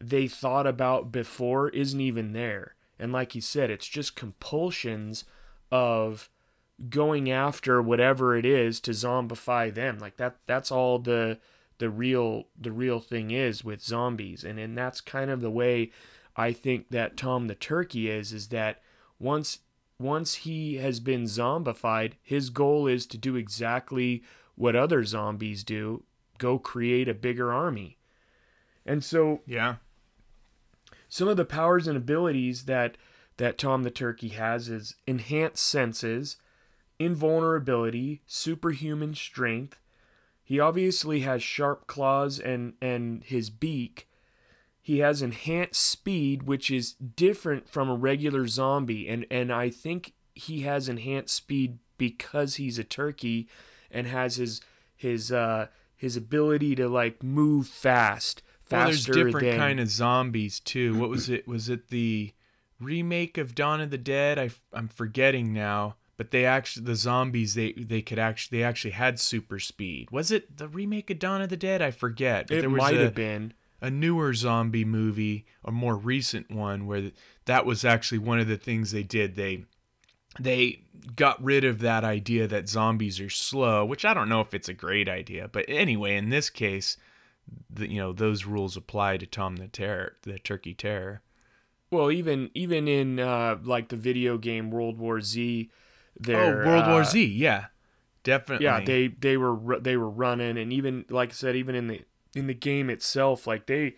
they 0.00 0.28
thought 0.28 0.66
about 0.66 1.12
before 1.12 1.68
isn't 1.70 2.00
even 2.00 2.32
there. 2.32 2.74
And 2.98 3.12
like 3.12 3.34
you 3.34 3.40
said, 3.40 3.70
it's 3.70 3.86
just 3.86 4.16
compulsions 4.16 5.24
of 5.70 6.28
going 6.88 7.30
after 7.30 7.82
whatever 7.82 8.36
it 8.36 8.46
is 8.46 8.80
to 8.80 8.92
zombify 8.92 9.72
them. 9.72 9.98
Like 9.98 10.16
that 10.16 10.36
that's 10.46 10.70
all 10.70 10.98
the 10.98 11.38
the 11.78 11.90
real 11.90 12.44
the 12.60 12.72
real 12.72 13.00
thing 13.00 13.30
is 13.30 13.64
with 13.64 13.82
zombies. 13.82 14.44
And 14.44 14.58
and 14.58 14.76
that's 14.76 15.00
kind 15.00 15.30
of 15.30 15.40
the 15.40 15.50
way 15.50 15.90
I 16.36 16.52
think 16.52 16.90
that 16.90 17.16
Tom 17.16 17.46
the 17.48 17.54
Turkey 17.54 18.10
is 18.10 18.32
is 18.32 18.48
that 18.48 18.80
once 19.18 19.60
once 19.98 20.36
he 20.36 20.76
has 20.76 21.00
been 21.00 21.24
zombified, 21.24 22.12
his 22.22 22.50
goal 22.50 22.86
is 22.86 23.06
to 23.06 23.18
do 23.18 23.34
exactly 23.34 24.22
what 24.54 24.76
other 24.76 25.04
zombies 25.04 25.64
do, 25.64 26.04
go 26.38 26.58
create 26.58 27.08
a 27.08 27.14
bigger 27.14 27.52
army. 27.52 27.98
And 28.86 29.02
so 29.02 29.42
Yeah. 29.46 29.76
Some 31.08 31.28
of 31.28 31.36
the 31.36 31.44
powers 31.44 31.86
and 31.86 31.96
abilities 31.96 32.64
that 32.64 32.96
that 33.38 33.56
Tom 33.56 33.84
the 33.84 33.90
Turkey 33.90 34.28
has 34.28 34.68
is 34.68 34.94
enhanced 35.06 35.64
senses, 35.64 36.36
invulnerability, 36.98 38.20
superhuman 38.26 39.14
strength. 39.14 39.78
He 40.44 40.58
obviously 40.58 41.20
has 41.20 41.42
sharp 41.42 41.86
claws 41.86 42.38
and 42.38 42.74
and 42.82 43.24
his 43.24 43.50
beak. 43.50 44.08
He 44.80 44.98
has 44.98 45.22
enhanced 45.22 45.82
speed, 45.82 46.44
which 46.44 46.70
is 46.70 46.92
different 46.92 47.68
from 47.68 47.88
a 47.88 47.96
regular 47.96 48.46
zombie, 48.46 49.08
and 49.08 49.26
and 49.30 49.52
I 49.52 49.70
think 49.70 50.14
he 50.34 50.62
has 50.62 50.88
enhanced 50.88 51.34
speed 51.34 51.78
because 51.96 52.56
he's 52.56 52.78
a 52.78 52.84
turkey 52.84 53.48
and 53.90 54.06
has 54.06 54.36
his 54.36 54.60
his 54.96 55.30
uh 55.32 55.68
his 55.96 56.16
ability 56.16 56.74
to 56.76 56.88
like 56.88 57.22
move 57.22 57.66
fast 57.66 58.42
Well, 58.70 58.84
there's 58.86 59.04
different 59.06 59.40
than 59.40 59.58
kind 59.58 59.80
of 59.80 59.88
zombies 59.88 60.60
too. 60.60 60.98
What 60.98 61.10
was 61.10 61.28
it? 61.30 61.46
Was 61.48 61.68
it 61.68 61.88
the 61.88 62.32
remake 62.80 63.38
of 63.38 63.54
Dawn 63.54 63.80
of 63.80 63.90
the 63.90 63.98
Dead? 63.98 64.38
I, 64.38 64.50
I'm 64.72 64.88
forgetting 64.88 65.52
now. 65.52 65.96
But 66.16 66.32
they 66.32 66.44
actually 66.44 66.84
the 66.84 66.96
zombies 66.96 67.54
they 67.54 67.72
they 67.72 68.02
could 68.02 68.18
actually 68.18 68.58
they 68.58 68.64
actually 68.64 68.90
had 68.90 69.20
super 69.20 69.58
speed. 69.60 70.10
Was 70.10 70.32
it 70.32 70.56
the 70.56 70.66
remake 70.68 71.10
of 71.10 71.20
Dawn 71.20 71.40
of 71.40 71.48
the 71.48 71.56
Dead? 71.56 71.80
I 71.80 71.92
forget. 71.92 72.48
But 72.48 72.58
it 72.58 72.68
might 72.68 72.96
have 72.96 73.14
been. 73.14 73.54
a 73.80 73.90
newer 73.90 74.34
zombie 74.34 74.84
movie, 74.84 75.46
a 75.64 75.70
more 75.70 75.96
recent 75.96 76.50
one, 76.50 76.86
where 76.86 77.12
that 77.44 77.64
was 77.64 77.84
actually 77.84 78.18
one 78.18 78.40
of 78.40 78.48
the 78.48 78.56
things 78.56 78.90
they 78.90 79.04
did. 79.04 79.36
They 79.36 79.64
they 80.40 80.82
got 81.14 81.42
rid 81.42 81.64
of 81.64 81.78
that 81.80 82.02
idea 82.04 82.46
that 82.48 82.68
zombies 82.68 83.20
are 83.20 83.30
slow, 83.30 83.84
which 83.84 84.04
I 84.04 84.12
don't 84.12 84.28
know 84.28 84.40
if 84.40 84.52
it's 84.54 84.68
a 84.68 84.74
great 84.74 85.08
idea. 85.08 85.48
But 85.48 85.64
anyway, 85.68 86.16
in 86.16 86.30
this 86.30 86.50
case, 86.50 86.96
the, 87.70 87.90
you 87.90 87.98
know 87.98 88.12
those 88.12 88.44
rules 88.44 88.76
apply 88.76 89.16
to 89.18 89.26
Tom 89.26 89.56
the 89.56 89.68
Terror, 89.68 90.16
the 90.22 90.38
Turkey 90.38 90.74
Terror. 90.74 91.22
Well, 91.90 92.10
even 92.10 92.50
even 92.54 92.88
in 92.88 93.18
uh, 93.18 93.58
like 93.62 93.88
the 93.88 93.96
video 93.96 94.36
game 94.38 94.70
World 94.70 94.98
War 94.98 95.20
Z, 95.20 95.70
there. 96.18 96.62
Oh, 96.62 96.66
World 96.66 96.86
War 96.86 97.00
uh, 97.00 97.04
Z, 97.04 97.24
yeah, 97.24 97.66
definitely. 98.22 98.64
Yeah, 98.64 98.80
they 98.80 99.08
they 99.08 99.36
were 99.36 99.78
they 99.78 99.96
were 99.96 100.10
running, 100.10 100.58
and 100.58 100.72
even 100.72 101.04
like 101.08 101.30
I 101.30 101.32
said, 101.32 101.56
even 101.56 101.74
in 101.74 101.86
the 101.86 102.02
in 102.34 102.46
the 102.46 102.54
game 102.54 102.90
itself, 102.90 103.46
like 103.46 103.66
they 103.66 103.94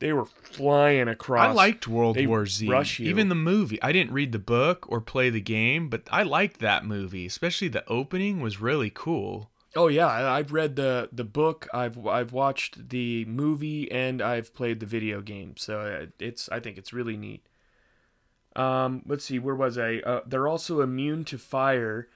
they 0.00 0.12
were 0.12 0.24
flying 0.24 1.08
across. 1.08 1.46
I 1.46 1.52
liked 1.52 1.86
World 1.86 2.16
they 2.16 2.26
War 2.26 2.46
Z. 2.46 2.66
Even 3.00 3.28
the 3.28 3.34
movie. 3.34 3.80
I 3.82 3.92
didn't 3.92 4.12
read 4.12 4.32
the 4.32 4.38
book 4.38 4.86
or 4.88 5.00
play 5.00 5.30
the 5.30 5.40
game, 5.40 5.88
but 5.88 6.02
I 6.10 6.22
liked 6.22 6.60
that 6.60 6.84
movie. 6.84 7.26
Especially 7.26 7.68
the 7.68 7.88
opening 7.88 8.40
was 8.40 8.60
really 8.60 8.90
cool. 8.90 9.50
Oh 9.76 9.86
yeah, 9.86 10.08
I've 10.08 10.52
read 10.52 10.76
the 10.76 11.08
the 11.12 11.24
book. 11.24 11.68
I've 11.72 12.04
I've 12.06 12.32
watched 12.32 12.88
the 12.88 13.24
movie, 13.26 13.90
and 13.90 14.20
I've 14.20 14.52
played 14.54 14.80
the 14.80 14.86
video 14.86 15.20
game. 15.20 15.56
So 15.56 15.80
uh, 15.80 16.06
it's 16.18 16.48
I 16.48 16.58
think 16.60 16.76
it's 16.76 16.92
really 16.92 17.16
neat. 17.16 17.46
Um, 18.56 19.02
let's 19.06 19.24
see, 19.24 19.38
where 19.38 19.54
was 19.54 19.78
I? 19.78 19.96
Uh, 19.98 20.20
they're 20.26 20.48
also 20.48 20.80
immune 20.80 21.24
to 21.26 21.38
fire, 21.38 22.08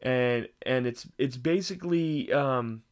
and 0.00 0.48
and 0.64 0.86
it's 0.86 1.08
it's 1.18 1.36
basically 1.36 2.32
um, 2.32 2.82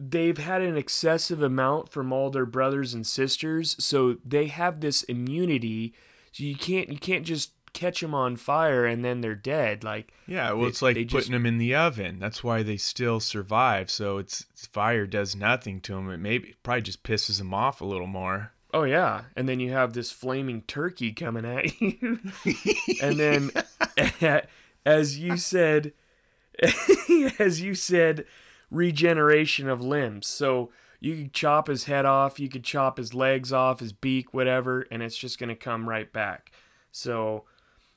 they've 0.00 0.38
had 0.38 0.62
an 0.62 0.76
excessive 0.76 1.42
amount 1.42 1.90
from 1.90 2.12
all 2.12 2.30
their 2.30 2.46
brothers 2.46 2.92
and 2.92 3.06
sisters, 3.06 3.76
so 3.78 4.16
they 4.24 4.46
have 4.48 4.80
this 4.80 5.04
immunity. 5.04 5.94
So 6.32 6.42
you 6.42 6.56
can't 6.56 6.88
you 6.88 6.98
can't 6.98 7.24
just 7.24 7.52
catch 7.72 8.00
them 8.00 8.14
on 8.14 8.36
fire 8.36 8.84
and 8.86 9.04
then 9.04 9.20
they're 9.20 9.34
dead. 9.34 9.82
Like 9.84 10.12
Yeah, 10.26 10.52
well, 10.52 10.62
They- 10.62 10.68
it's 10.68 10.82
like 10.82 10.94
putting 10.96 11.08
just- 11.08 11.30
them 11.30 11.46
in 11.46 11.58
the 11.58 11.74
oven. 11.74 12.18
That's 12.18 12.42
why 12.44 12.62
they 12.62 12.76
still 12.76 13.20
survive. 13.20 13.90
So 13.90 14.18
it's 14.18 14.46
fire 14.56 15.06
does 15.06 15.34
nothing 15.36 15.80
to 15.82 15.94
them. 15.94 16.10
It 16.10 16.18
maybe 16.18 16.50
it 16.50 16.62
probably 16.62 16.82
just 16.82 17.02
pisses 17.02 17.38
them 17.38 17.52
off 17.54 17.80
a 17.80 17.84
little 17.86 18.06
more. 18.06 18.52
Oh 18.72 18.84
yeah, 18.84 19.22
and 19.34 19.48
then 19.48 19.58
you 19.58 19.72
have 19.72 19.94
this 19.94 20.12
flaming 20.12 20.62
turkey 20.62 21.12
coming 21.12 21.44
at 21.44 21.80
you, 21.80 22.20
and 23.02 23.18
then, 23.18 23.50
as 24.86 25.18
you 25.18 25.36
said, 25.36 25.92
as 27.38 27.60
you 27.60 27.74
said, 27.74 28.26
regeneration 28.70 29.68
of 29.68 29.80
limbs. 29.80 30.26
So 30.26 30.70
you 31.00 31.16
could 31.16 31.32
chop 31.32 31.66
his 31.66 31.84
head 31.84 32.04
off, 32.06 32.38
you 32.38 32.48
could 32.48 32.64
chop 32.64 32.96
his 32.98 33.14
legs 33.14 33.52
off, 33.52 33.80
his 33.80 33.92
beak, 33.92 34.32
whatever, 34.34 34.86
and 34.90 35.02
it's 35.02 35.16
just 35.16 35.38
gonna 35.38 35.56
come 35.56 35.88
right 35.88 36.12
back. 36.12 36.52
So 36.92 37.44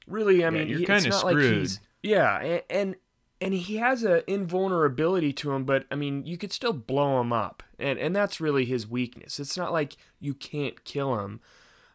really, 0.07 0.45
I 0.45 0.49
mean, 0.49 0.67
you're 0.67 0.79
kinda 0.79 0.95
it's 0.95 1.07
not 1.07 1.25
like 1.25 1.37
he's 1.37 1.79
yeah, 2.01 2.39
and, 2.41 2.61
and 2.69 2.95
and 3.41 3.53
he 3.53 3.77
has 3.77 4.03
a 4.03 4.29
invulnerability 4.31 5.33
to 5.33 5.51
him, 5.51 5.65
but 5.65 5.85
I 5.91 5.95
mean, 5.95 6.25
you 6.25 6.37
could 6.37 6.51
still 6.51 6.73
blow 6.73 7.19
him 7.21 7.33
up, 7.33 7.63
and 7.79 7.99
and 7.99 8.15
that's 8.15 8.39
really 8.39 8.65
his 8.65 8.87
weakness. 8.87 9.39
It's 9.39 9.57
not 9.57 9.71
like 9.71 9.97
you 10.19 10.33
can't 10.33 10.83
kill 10.83 11.19
him, 11.19 11.41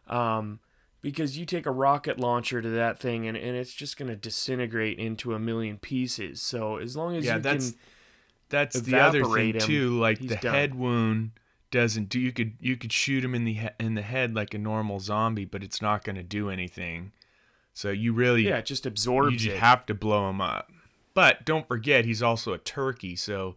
um, 0.07 0.59
because 1.01 1.37
you 1.37 1.45
take 1.45 1.65
a 1.65 1.71
rocket 1.71 2.19
launcher 2.19 2.61
to 2.61 2.69
that 2.69 2.99
thing, 2.99 3.27
and, 3.27 3.37
and 3.37 3.55
it's 3.55 3.73
just 3.73 3.97
gonna 3.97 4.15
disintegrate 4.15 4.99
into 4.99 5.33
a 5.33 5.39
million 5.39 5.77
pieces. 5.77 6.41
So 6.41 6.77
as 6.77 6.95
long 6.95 7.15
as 7.15 7.25
Yeah, 7.25 7.35
you 7.37 7.41
that's 7.41 7.71
can, 7.71 7.79
that's 8.49 8.81
the 8.81 8.99
other 8.99 9.23
thing 9.25 9.53
him, 9.55 9.61
too. 9.61 9.99
Like 9.99 10.19
the 10.19 10.35
done. 10.35 10.53
head 10.53 10.75
wound 10.75 11.31
doesn't 11.71 12.09
do. 12.09 12.19
You 12.19 12.31
could 12.31 12.53
you 12.59 12.77
could 12.77 12.91
shoot 12.91 13.23
him 13.23 13.33
in 13.35 13.45
the 13.45 13.53
he- 13.53 13.69
in 13.79 13.95
the 13.95 14.01
head 14.01 14.35
like 14.35 14.53
a 14.53 14.57
normal 14.57 14.99
zombie, 14.99 15.45
but 15.45 15.63
it's 15.63 15.81
not 15.81 16.03
going 16.03 16.15
to 16.15 16.23
do 16.23 16.49
anything. 16.49 17.11
So 17.79 17.91
you 17.91 18.11
really 18.11 18.45
yeah, 18.45 18.57
it 18.57 18.65
just 18.65 18.85
absorbs 18.85 19.31
you 19.31 19.39
just 19.39 19.55
it. 19.55 19.59
have 19.59 19.85
to 19.85 19.93
blow 19.93 20.29
him 20.29 20.41
up. 20.41 20.69
But 21.13 21.45
don't 21.45 21.65
forget, 21.65 22.03
he's 22.03 22.21
also 22.21 22.51
a 22.51 22.57
turkey, 22.57 23.15
so 23.15 23.55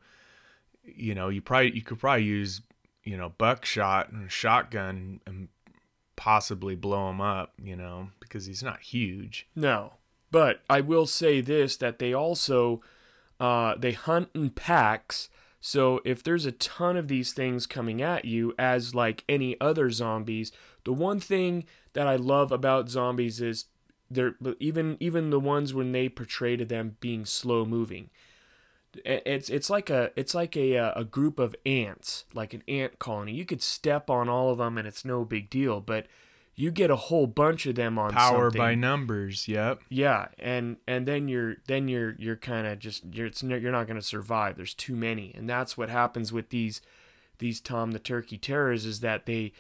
you 0.85 1.13
know 1.13 1.29
you 1.29 1.43
probably 1.43 1.75
you 1.75 1.83
could 1.83 1.99
probably 1.99 2.23
use 2.23 2.61
you 3.03 3.17
know 3.17 3.31
buckshot 3.31 4.13
and 4.13 4.31
shotgun 4.31 5.21
and 5.27 5.49
possibly 6.15 6.77
blow 6.77 7.11
him 7.11 7.21
up. 7.21 7.55
You 7.61 7.75
know 7.75 8.11
because 8.21 8.47
he's 8.47 8.63
not 8.63 8.79
huge. 8.83 9.49
No, 9.57 9.95
but 10.31 10.63
I 10.71 10.83
will 10.83 11.07
say 11.07 11.41
this: 11.41 11.77
that 11.79 11.99
they 11.99 12.15
also 12.15 12.81
uh, 13.41 13.75
they 13.77 13.91
hunt 13.91 14.29
in 14.37 14.51
packs. 14.51 15.31
So 15.61 16.01
if 16.05 16.23
there's 16.23 16.47
a 16.47 16.53
ton 16.53 16.97
of 16.97 17.09
these 17.09 17.33
things 17.33 17.67
coming 17.67 18.01
at 18.01 18.25
you, 18.25 18.55
as 18.57 18.95
like 18.95 19.25
any 19.29 19.61
other 19.61 19.91
zombies, 19.91 20.53
the 20.85 20.93
one 20.93 21.19
thing 21.19 21.65
that 21.95 22.07
I 22.07 22.15
love 22.15 22.53
about 22.53 22.89
zombies 22.89 23.41
is 23.41 23.65
they're 24.15 24.35
even 24.61 24.97
even 25.01 25.31
the 25.31 25.41
ones 25.41 25.75
when 25.75 25.93
they 25.93 26.09
portray 26.09 26.57
to 26.57 26.65
them 26.65 26.97
being 27.01 27.25
slow 27.25 27.65
moving. 27.65 28.11
It's 29.05 29.49
it's 29.49 29.71
like 29.71 29.89
a 29.89 30.11
it's 30.17 30.35
like 30.35 30.57
a 30.57 30.77
uh, 30.77 30.93
a 30.97 31.05
group 31.05 31.39
of 31.39 31.57
ants, 31.65 32.25
like 32.35 32.53
an 32.53 32.63
ant 32.69 32.99
colony. 32.99 33.33
You 33.33 33.47
could 33.47 33.63
step 33.63 34.11
on 34.11 34.29
all 34.29 34.51
of 34.51 34.59
them 34.59 34.77
and 34.77 34.87
it's 34.87 35.05
no 35.05 35.25
big 35.25 35.49
deal, 35.49 35.81
but 35.81 36.07
you 36.55 36.71
get 36.71 36.91
a 36.91 36.97
whole 36.97 37.27
bunch 37.27 37.65
of 37.67 37.75
them 37.75 37.99
on 37.99 38.13
Power 38.13 38.45
something. 38.45 38.59
by 38.59 38.75
numbers. 38.75 39.49
Yep. 39.49 39.81
Yeah, 39.89 40.29
and 40.39 40.77
and 40.87 41.07
then 41.09 41.29
you're 41.29 41.57
then 41.67 41.89
you're 41.89 42.15
you're 42.19 42.37
kind 42.37 42.67
of 42.67 42.79
just 42.79 43.05
you're 43.13 43.27
it's, 43.27 43.43
you're 43.43 43.73
not 43.73 43.87
going 43.87 43.99
to 43.99 44.07
survive. 44.07 44.57
There's 44.57 44.75
too 44.75 44.95
many, 44.95 45.33
and 45.35 45.49
that's 45.49 45.79
what 45.79 45.89
happens 45.89 46.33
with 46.33 46.51
these 46.51 46.83
these 47.39 47.61
Tom 47.61 47.93
the 47.93 47.99
Turkey 47.99 48.37
Terrors 48.37 48.85
is 48.85 49.01
that 49.01 49.27
they 49.27 49.53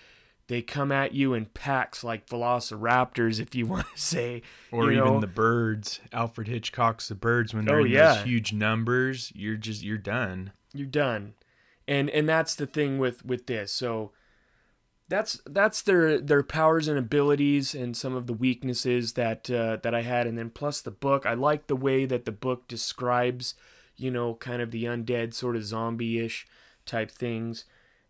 they 0.48 0.60
come 0.62 0.90
at 0.92 1.12
you 1.14 1.34
in 1.34 1.46
packs 1.46 2.02
like 2.04 2.26
velociraptors, 2.26 3.40
if 3.40 3.54
you 3.54 3.66
want 3.72 3.86
to 3.94 4.00
say, 4.00 4.42
or 4.70 4.90
even 4.92 5.04
know? 5.04 5.20
the 5.20 5.26
birds. 5.26 6.00
Alfred 6.12 6.48
Hitchcock's 6.48 7.08
The 7.08 7.14
Birds 7.14 7.54
when 7.54 7.64
they're 7.64 7.80
Oh, 7.80 7.84
in 7.84 7.90
yeah. 7.92 8.14
those 8.16 8.24
huge 8.24 8.52
numbers, 8.52 9.32
you're 9.34 9.56
just 9.56 9.82
you're 9.82 9.98
done. 9.98 10.52
you're 10.74 10.86
done 10.86 11.34
and 11.88 12.08
and 12.10 12.28
that's 12.28 12.54
the 12.54 12.64
thing 12.66 12.96
with 12.98 13.24
with 13.26 13.46
this 13.48 13.72
so 13.72 14.12
that's 15.08 15.40
that's 15.46 15.82
their 15.82 16.18
their 16.20 16.42
powers 16.44 16.86
and 16.88 16.96
abilities 16.98 17.74
and 17.74 17.96
some 17.96 18.14
of 18.14 18.26
the 18.28 18.32
weaknesses 18.32 19.14
that 19.14 19.50
uh, 19.50 19.76
that 19.82 19.92
I 19.94 20.02
had 20.02 20.26
and 20.28 20.38
then 20.38 20.48
plus 20.50 20.80
the 20.80 20.92
book 20.92 21.26
I 21.26 21.34
like 21.34 21.66
the 21.66 21.74
way 21.76 22.04
that 22.06 22.24
the 22.24 22.32
book 22.32 22.68
describes 22.68 23.54
you 23.96 24.10
know 24.12 24.34
kind 24.34 24.62
of 24.62 24.70
the 24.70 24.84
undead 24.84 25.34
sort 25.34 25.56
of 25.56 25.64
zombie-ish 25.64 26.46
type 26.86 27.10
things 27.10 27.64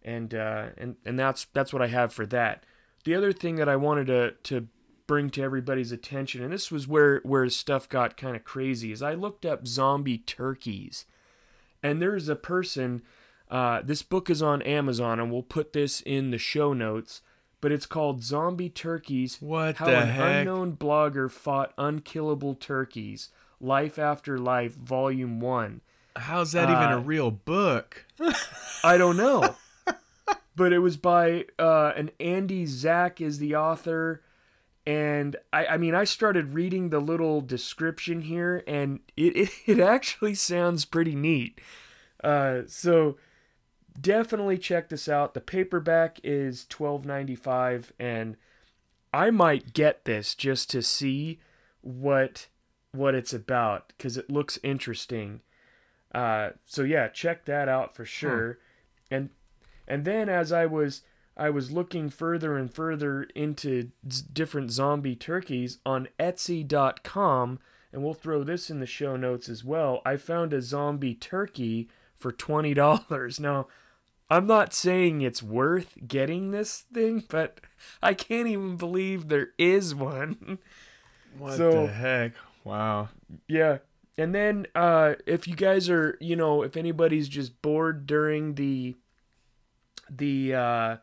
and 0.04 0.34
uh, 0.34 0.66
and 0.76 0.96
and 1.04 1.18
that's 1.18 1.46
that's 1.52 1.72
what 1.72 1.82
I 1.82 1.86
have 1.88 2.12
for 2.12 2.26
that 2.26 2.64
the 3.04 3.14
other 3.14 3.32
thing 3.32 3.56
that 3.56 3.68
I 3.68 3.76
wanted 3.76 4.06
to 4.08 4.32
to 4.44 4.68
bring 5.06 5.30
to 5.30 5.42
everybody's 5.42 5.92
attention 5.92 6.42
and 6.42 6.52
this 6.52 6.70
was 6.70 6.86
where 6.88 7.20
where 7.24 7.48
stuff 7.50 7.88
got 7.88 8.16
kind 8.16 8.36
of 8.36 8.44
crazy 8.44 8.92
is 8.92 9.02
I 9.02 9.14
looked 9.14 9.44
up 9.44 9.66
zombie 9.66 10.18
turkeys 10.18 11.04
and 11.82 12.00
there's 12.00 12.28
a 12.28 12.36
person 12.36 13.02
uh, 13.50 13.82
this 13.84 14.02
book 14.02 14.30
is 14.30 14.40
on 14.40 14.62
amazon 14.62 15.20
and 15.20 15.30
we'll 15.30 15.42
put 15.42 15.72
this 15.74 16.00
in 16.02 16.30
the 16.30 16.38
show 16.38 16.72
notes 16.72 17.20
but 17.60 17.70
it's 17.72 17.84
called 17.84 18.22
zombie 18.24 18.70
turkeys 18.70 19.36
What 19.40 19.76
how 19.76 19.86
the 19.86 19.98
an 19.98 20.08
heck? 20.08 20.40
unknown 20.40 20.76
blogger 20.76 21.30
fought 21.30 21.74
unkillable 21.76 22.54
turkeys 22.54 23.28
life 23.60 23.98
after 23.98 24.38
life 24.38 24.74
volume 24.74 25.40
1 25.40 25.80
How's 26.16 26.52
that 26.52 26.70
even 26.70 26.82
a 26.92 26.98
Uh, 26.98 27.00
real 27.00 27.30
book? 27.30 28.06
i 28.84 28.96
don't 28.96 29.16
know 29.16 29.56
but 30.54 30.72
it 30.72 30.80
was 30.80 30.96
by 30.96 31.46
uh, 31.58 31.92
an 31.96 32.10
andy 32.20 32.66
zach 32.66 33.20
is 33.20 33.38
the 33.38 33.54
author. 33.56 34.22
And 34.84 35.36
I, 35.52 35.66
I 35.66 35.76
mean 35.76 35.94
i 35.94 36.04
started 36.04 36.54
reading 36.54 36.90
the 36.90 37.00
little 37.00 37.40
description 37.40 38.22
here 38.22 38.64
and 38.66 39.00
it, 39.16 39.36
it, 39.36 39.50
it 39.66 39.80
actually 39.80 40.34
sounds 40.34 40.84
pretty 40.84 41.14
neat. 41.14 41.60
Uh, 42.22 42.62
so 42.66 43.16
definitely 44.00 44.58
check 44.58 44.88
this 44.88 45.08
out. 45.08 45.34
The 45.34 45.40
paperback 45.40 46.20
is 46.22 46.66
12.95 46.70 47.90
and 47.98 48.36
i 49.14 49.30
might 49.30 49.74
get 49.74 50.04
this 50.04 50.34
just 50.34 50.70
to 50.70 50.82
see 50.82 51.38
what 51.82 52.46
what 52.92 53.14
it's 53.14 53.32
about 53.32 53.92
because 53.96 54.16
it 54.16 54.30
looks 54.30 54.58
interesting. 54.62 55.40
Uh, 56.14 56.50
so 56.66 56.82
yeah 56.82 57.08
check 57.08 57.44
that 57.44 57.68
out 57.68 57.94
for 57.94 58.04
sure. 58.04 58.58
And 59.10 59.30
and 59.92 60.04
then 60.04 60.28
as 60.28 60.50
i 60.52 60.64
was 60.66 61.02
i 61.36 61.48
was 61.50 61.70
looking 61.70 62.08
further 62.10 62.56
and 62.56 62.72
further 62.74 63.24
into 63.34 63.90
z- 64.10 64.24
different 64.32 64.70
zombie 64.70 65.16
turkeys 65.16 65.78
on 65.84 66.08
etsy.com 66.18 67.58
and 67.92 68.02
we'll 68.02 68.14
throw 68.14 68.42
this 68.42 68.70
in 68.70 68.80
the 68.80 68.86
show 68.86 69.16
notes 69.16 69.48
as 69.48 69.64
well 69.64 70.00
i 70.06 70.16
found 70.16 70.52
a 70.52 70.62
zombie 70.62 71.14
turkey 71.14 71.88
for 72.16 72.32
$20 72.32 73.40
now 73.40 73.66
i'm 74.30 74.46
not 74.46 74.72
saying 74.72 75.20
it's 75.20 75.42
worth 75.42 75.96
getting 76.06 76.50
this 76.50 76.84
thing 76.92 77.24
but 77.28 77.60
i 78.02 78.14
can't 78.14 78.48
even 78.48 78.76
believe 78.76 79.28
there 79.28 79.48
is 79.58 79.94
one 79.94 80.58
What 81.38 81.56
so- 81.56 81.86
the 81.86 81.92
heck? 81.92 82.32
Wow. 82.64 83.08
Yeah. 83.48 83.78
And 84.16 84.32
then 84.34 84.66
uh 84.74 85.14
if 85.26 85.48
you 85.48 85.56
guys 85.56 85.90
are, 85.90 86.16
you 86.20 86.36
know, 86.36 86.62
if 86.62 86.76
anybody's 86.76 87.26
just 87.28 87.60
bored 87.60 88.06
during 88.06 88.54
the 88.54 88.94
the 90.16 90.54
uh 90.54 90.96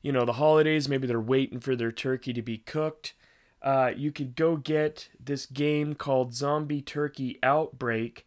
you 0.00 0.12
know, 0.12 0.24
the 0.24 0.34
holidays, 0.34 0.88
maybe 0.88 1.08
they're 1.08 1.20
waiting 1.20 1.58
for 1.58 1.74
their 1.74 1.90
turkey 1.90 2.32
to 2.32 2.42
be 2.42 2.58
cooked, 2.58 3.14
uh 3.62 3.92
you 3.96 4.12
could 4.12 4.36
go 4.36 4.56
get 4.56 5.08
this 5.18 5.46
game 5.46 5.94
called 5.94 6.34
Zombie 6.34 6.82
Turkey 6.82 7.38
Outbreak 7.42 8.26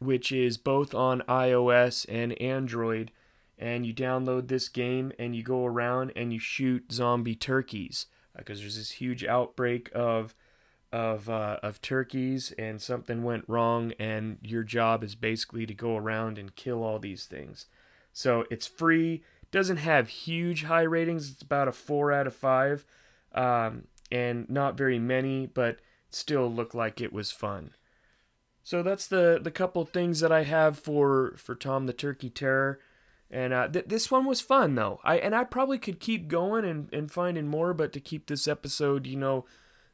which 0.00 0.32
is 0.32 0.56
both 0.56 0.94
on 0.94 1.20
iOS 1.28 2.06
and 2.08 2.32
Android 2.40 3.12
and 3.58 3.84
you 3.84 3.92
download 3.92 4.48
this 4.48 4.68
game 4.68 5.12
and 5.18 5.36
you 5.36 5.42
go 5.42 5.66
around 5.66 6.10
and 6.16 6.32
you 6.32 6.38
shoot 6.38 6.90
zombie 6.90 7.34
turkeys 7.34 8.06
because 8.36 8.60
there's 8.60 8.76
this 8.76 8.92
huge 8.92 9.22
outbreak 9.24 9.90
of 9.94 10.34
of 10.92 11.28
uh, 11.28 11.58
of 11.62 11.80
turkeys 11.80 12.52
and 12.58 12.82
something 12.82 13.22
went 13.22 13.44
wrong 13.46 13.92
and 14.00 14.38
your 14.42 14.64
job 14.64 15.04
is 15.04 15.14
basically 15.14 15.66
to 15.66 15.74
go 15.74 15.96
around 15.96 16.38
and 16.38 16.56
kill 16.56 16.82
all 16.82 16.98
these 16.98 17.26
things 17.26 17.66
so 18.12 18.44
it's 18.50 18.66
free 18.66 19.22
doesn't 19.50 19.78
have 19.78 20.08
huge 20.08 20.64
high 20.64 20.82
ratings 20.82 21.30
it's 21.30 21.42
about 21.42 21.68
a 21.68 21.72
four 21.72 22.12
out 22.12 22.26
of 22.26 22.34
five 22.34 22.84
um, 23.34 23.84
and 24.10 24.48
not 24.48 24.76
very 24.76 24.98
many 24.98 25.46
but 25.46 25.78
still 26.10 26.52
looked 26.52 26.74
like 26.74 27.00
it 27.00 27.12
was 27.12 27.30
fun. 27.30 27.70
So 28.62 28.82
that's 28.82 29.06
the 29.06 29.40
the 29.42 29.50
couple 29.50 29.84
things 29.84 30.20
that 30.20 30.30
i 30.30 30.42
have 30.42 30.78
for 30.78 31.34
for 31.36 31.54
tom 31.54 31.86
the 31.86 31.92
turkey 31.92 32.30
terror 32.30 32.78
and 33.30 33.52
uh, 33.52 33.68
th- 33.68 33.86
this 33.86 34.10
one 34.10 34.24
was 34.24 34.40
fun 34.40 34.74
though. 34.74 35.00
I 35.02 35.18
and 35.18 35.34
i 35.34 35.44
probably 35.44 35.78
could 35.78 35.98
keep 35.98 36.28
going 36.28 36.64
and, 36.64 36.92
and 36.92 37.10
finding 37.10 37.48
more 37.48 37.72
but 37.72 37.92
to 37.94 38.00
keep 38.00 38.26
this 38.26 38.46
episode 38.46 39.06
you 39.06 39.16
know 39.16 39.44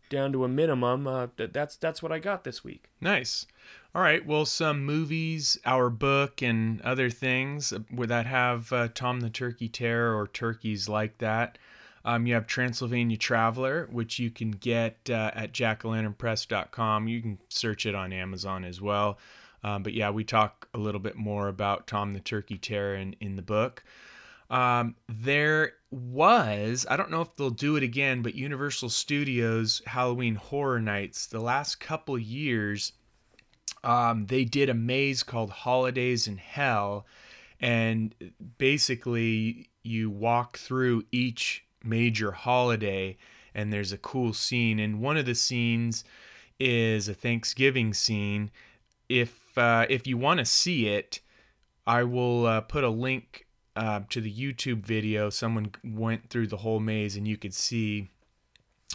down 0.09 0.33
to 0.33 0.45
a 0.45 0.49
minimum. 0.49 1.07
Uh, 1.07 1.29
th- 1.37 1.53
that's 1.53 1.77
that's 1.77 2.03
what 2.03 2.13
I 2.13 2.19
got 2.19 2.45
this 2.45 2.65
week. 2.65 2.91
Nice. 3.01 3.47
All 3.95 4.03
right. 4.03 4.25
Well, 4.25 4.45
some 4.45 4.85
movies, 4.85 5.59
our 5.65 5.89
book, 5.89 6.43
and 6.43 6.81
other 6.83 7.09
things 7.11 7.73
uh, 7.73 7.79
that 8.07 8.27
have 8.27 8.73
uh, 8.73 8.89
Tom 8.95 9.21
the 9.21 9.31
Turkey 9.31 9.69
Terror 9.69 10.17
or 10.17 10.27
turkeys 10.27 10.89
like 10.89 11.19
that. 11.19 11.59
Um, 12.05 12.27
you 12.27 12.35
have 12.35 12.47
Transylvania 12.47 13.17
Traveler, 13.17 13.89
which 13.91 14.21
you 14.21 14.31
can 14.31 14.53
get 14.53 15.11
uh, 15.11 15.33
at 15.35 15.53
jackalanternpress.com. 15.53 17.09
You 17.09 17.21
can 17.21 17.39
search 17.49 17.85
it 17.85 17.97
on 17.97 18.13
Amazon 18.13 18.65
as 18.65 18.81
well. 18.81 19.19
Um, 19.65 19.83
but 19.83 19.93
yeah, 19.93 20.11
we 20.11 20.23
talk 20.23 20.69
a 20.73 20.79
little 20.79 21.01
bit 21.01 21.17
more 21.17 21.49
about 21.49 21.89
Tom 21.89 22.13
the 22.13 22.21
Turkey 22.21 22.59
Terror 22.59 22.95
in, 22.95 23.17
in 23.21 23.35
the 23.35 23.43
book. 23.43 23.83
Um, 24.51 24.95
there 25.09 25.73
was, 25.91 26.87
I 26.89 26.97
don't 26.97 27.11
know 27.11 27.23
if 27.23 27.35
they'll 27.37 27.51
do 27.51 27.77
it 27.77 27.83
again, 27.83 28.23
but 28.23 28.35
Universal 28.35 28.91
Studios 28.91 29.83
Halloween 29.87 30.37
Horror 30.37 30.81
Nights, 30.81 31.27
the 31.27 31.41
last 31.41 31.81
couple 31.81 32.19
years, 32.19 32.93
um, 33.83 34.27
they 34.27 34.45
did 34.45 34.69
a 34.69 34.75
maze 34.75 35.23
called 35.23 35.51
Holidays 35.51 36.27
in 36.27 36.37
Hell. 36.37 37.07
And 37.61 38.15
basically, 38.59 39.71
you 39.83 40.11
walk 40.11 40.59
through 40.59 41.05
each 41.11 41.65
major 41.83 42.33
holiday, 42.33 43.17
and 43.55 43.73
there's 43.73 43.93
a 43.93 43.99
cool 43.99 44.33
scene. 44.33 44.79
And 44.79 45.01
one 45.01 45.17
of 45.17 45.27
the 45.27 45.35
scenes 45.35 46.05
is 46.59 47.09
a 47.09 47.15
Thanksgiving 47.15 47.95
scene. 47.95 48.51
If 49.09 49.57
uh, 49.57 49.87
if 49.89 50.07
you 50.07 50.19
want 50.19 50.41
to 50.41 50.45
see 50.45 50.89
it, 50.89 51.21
I 51.87 52.03
will 52.03 52.47
uh, 52.47 52.61
put 52.63 52.85
a 52.85 52.91
link 52.91 53.46
uh, 53.77 54.01
to 54.11 54.21
the 54.21 54.33
YouTube 54.33 54.85
video. 54.85 55.31
Someone 55.31 55.73
went 55.85 56.31
through 56.31 56.47
the 56.49 56.57
whole 56.59 56.81
maze, 56.81 57.17
and 57.17 57.29
you 57.29 57.37
could 57.37 57.55
see 57.55 58.09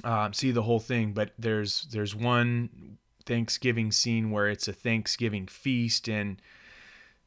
um, 0.03 0.33
see 0.33 0.51
the 0.51 0.63
whole 0.63 0.79
thing. 0.79 1.13
But 1.13 1.31
there's 1.37 1.83
there's 1.91 2.15
one 2.15 2.97
Thanksgiving 3.25 3.91
scene 3.91 4.31
where 4.31 4.49
it's 4.49 4.67
a 4.67 4.73
Thanksgiving 4.73 5.47
feast, 5.47 6.07
and 6.09 6.41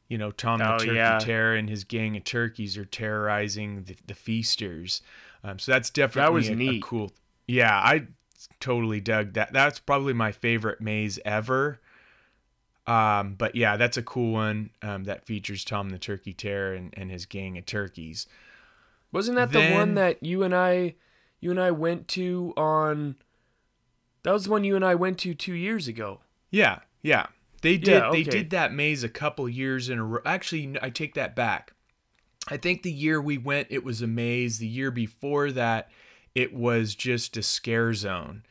you 0.07 0.17
know 0.17 0.31
Tom 0.31 0.59
the 0.59 0.73
Oh, 0.75 0.77
Turkey 0.77 0.95
yeah. 0.95 1.19
Terror 1.19 1.55
and 1.55 1.69
his 1.69 1.83
gang 1.83 2.15
of 2.17 2.23
turkeys 2.23 2.77
are 2.77 2.85
terrorizing 2.85 3.83
the, 3.85 3.95
the 4.05 4.13
feasters. 4.15 5.01
Um, 5.43 5.59
so 5.59 5.71
that's 5.71 5.89
definitely 5.89 6.21
that 6.27 6.33
was 6.33 6.49
a, 6.49 6.53
a 6.53 6.55
neat. 6.55 6.83
cool. 6.83 7.11
Yeah, 7.47 7.73
I 7.75 8.07
totally 8.59 8.99
dug 8.99 9.33
that. 9.33 9.53
That's 9.53 9.79
probably 9.79 10.13
my 10.13 10.31
favorite 10.31 10.81
maze 10.81 11.19
ever. 11.23 11.79
Um, 12.87 13.35
but 13.35 13.55
yeah, 13.55 13.77
that's 13.77 13.97
a 13.97 14.03
cool 14.03 14.33
one 14.33 14.69
um, 14.81 15.05
that 15.05 15.25
features 15.25 15.65
Tom 15.65 15.89
the 15.89 15.97
Turkey 15.97 16.33
Terror 16.33 16.73
and, 16.73 16.93
and 16.95 17.09
his 17.09 17.25
gang 17.25 17.57
of 17.57 17.65
turkeys. 17.65 18.27
Wasn't 19.11 19.37
that 19.37 19.51
the 19.51 19.73
one 19.73 19.95
that 19.95 20.21
you 20.21 20.43
and 20.43 20.53
I, 20.53 20.95
you 21.39 21.51
and 21.51 21.59
I 21.59 21.71
went 21.71 22.07
to 22.09 22.53
on? 22.57 23.15
That 24.23 24.33
was 24.33 24.45
the 24.45 24.51
one 24.51 24.63
you 24.63 24.75
and 24.75 24.85
I 24.85 24.95
went 24.95 25.19
to 25.19 25.33
two 25.33 25.53
years 25.53 25.87
ago. 25.87 26.19
Yeah, 26.51 26.79
yeah. 27.01 27.27
They 27.61 27.77
did 27.77 27.87
Yeah, 27.87 28.09
they 28.11 28.23
did 28.23 28.49
that 28.51 28.73
maze 28.73 29.03
a 29.03 29.09
couple 29.09 29.47
years 29.49 29.89
in 29.89 29.97
a 29.97 30.03
row. 30.03 30.21
Actually, 30.25 30.77
I 30.81 30.89
take 30.89 31.15
that 31.15 31.35
back. 31.35 31.73
I 32.47 32.57
think 32.57 32.83
the 32.83 32.91
year 32.91 33.19
we 33.19 33.37
went 33.39 33.67
it 33.71 33.83
was 33.83 34.01
a 34.01 34.07
maze. 34.07 34.59
The 34.59 34.67
year 34.67 34.91
before 34.91 35.51
that 35.51 35.89
it 36.35 36.53
was 36.53 36.93
just 36.93 37.37
a 37.37 37.41
scare 37.41 37.93
zone. 37.93 38.43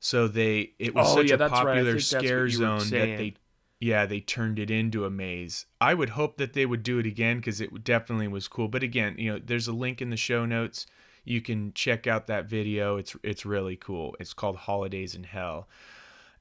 So 0.00 0.26
they 0.26 0.72
it 0.78 0.94
was 0.94 1.08
Oh, 1.10 1.16
such 1.16 1.28
yeah, 1.28 1.34
a 1.34 1.38
right. 1.38 1.50
Popular 1.50 1.94
what 1.94 2.02
scare 2.02 2.48
zone 2.48 2.78
that 2.78 3.16
they 3.18 3.34
yeah, 3.80 4.06
they 4.06 4.20
turned 4.20 4.58
it 4.58 4.70
into 4.70 5.04
a 5.04 5.10
maze. 5.10 5.66
I 5.80 5.94
would 5.94 6.10
hope 6.10 6.36
that 6.38 6.52
they 6.52 6.66
would 6.66 6.82
do 6.82 6.98
it 6.98 7.06
again 7.06 7.40
cuz 7.40 7.60
it 7.60 7.84
definitely 7.84 8.28
was 8.28 8.48
cool. 8.48 8.68
But 8.68 8.82
again, 8.82 9.14
you 9.18 9.32
know, 9.32 9.38
there's 9.44 9.68
a 9.68 9.72
link 9.72 10.02
in 10.02 10.10
the 10.10 10.16
show 10.16 10.44
notes. 10.44 10.86
You 11.24 11.40
can 11.40 11.72
check 11.74 12.06
out 12.06 12.26
that 12.26 12.46
video. 12.46 12.96
It's 12.96 13.16
it's 13.22 13.44
really 13.46 13.76
cool. 13.76 14.16
It's 14.18 14.32
called 14.34 14.56
Holidays 14.56 15.14
in 15.14 15.24
Hell. 15.24 15.68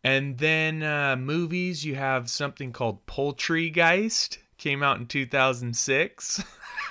And 0.04 0.38
then 0.38 0.84
uh, 0.84 1.16
movies, 1.16 1.84
you 1.84 1.96
have 1.96 2.30
something 2.30 2.72
called 2.72 3.06
Poultrygeist, 3.08 4.38
came 4.58 4.82
out 4.82 4.98
in 5.00 5.08
2006. 5.08 6.44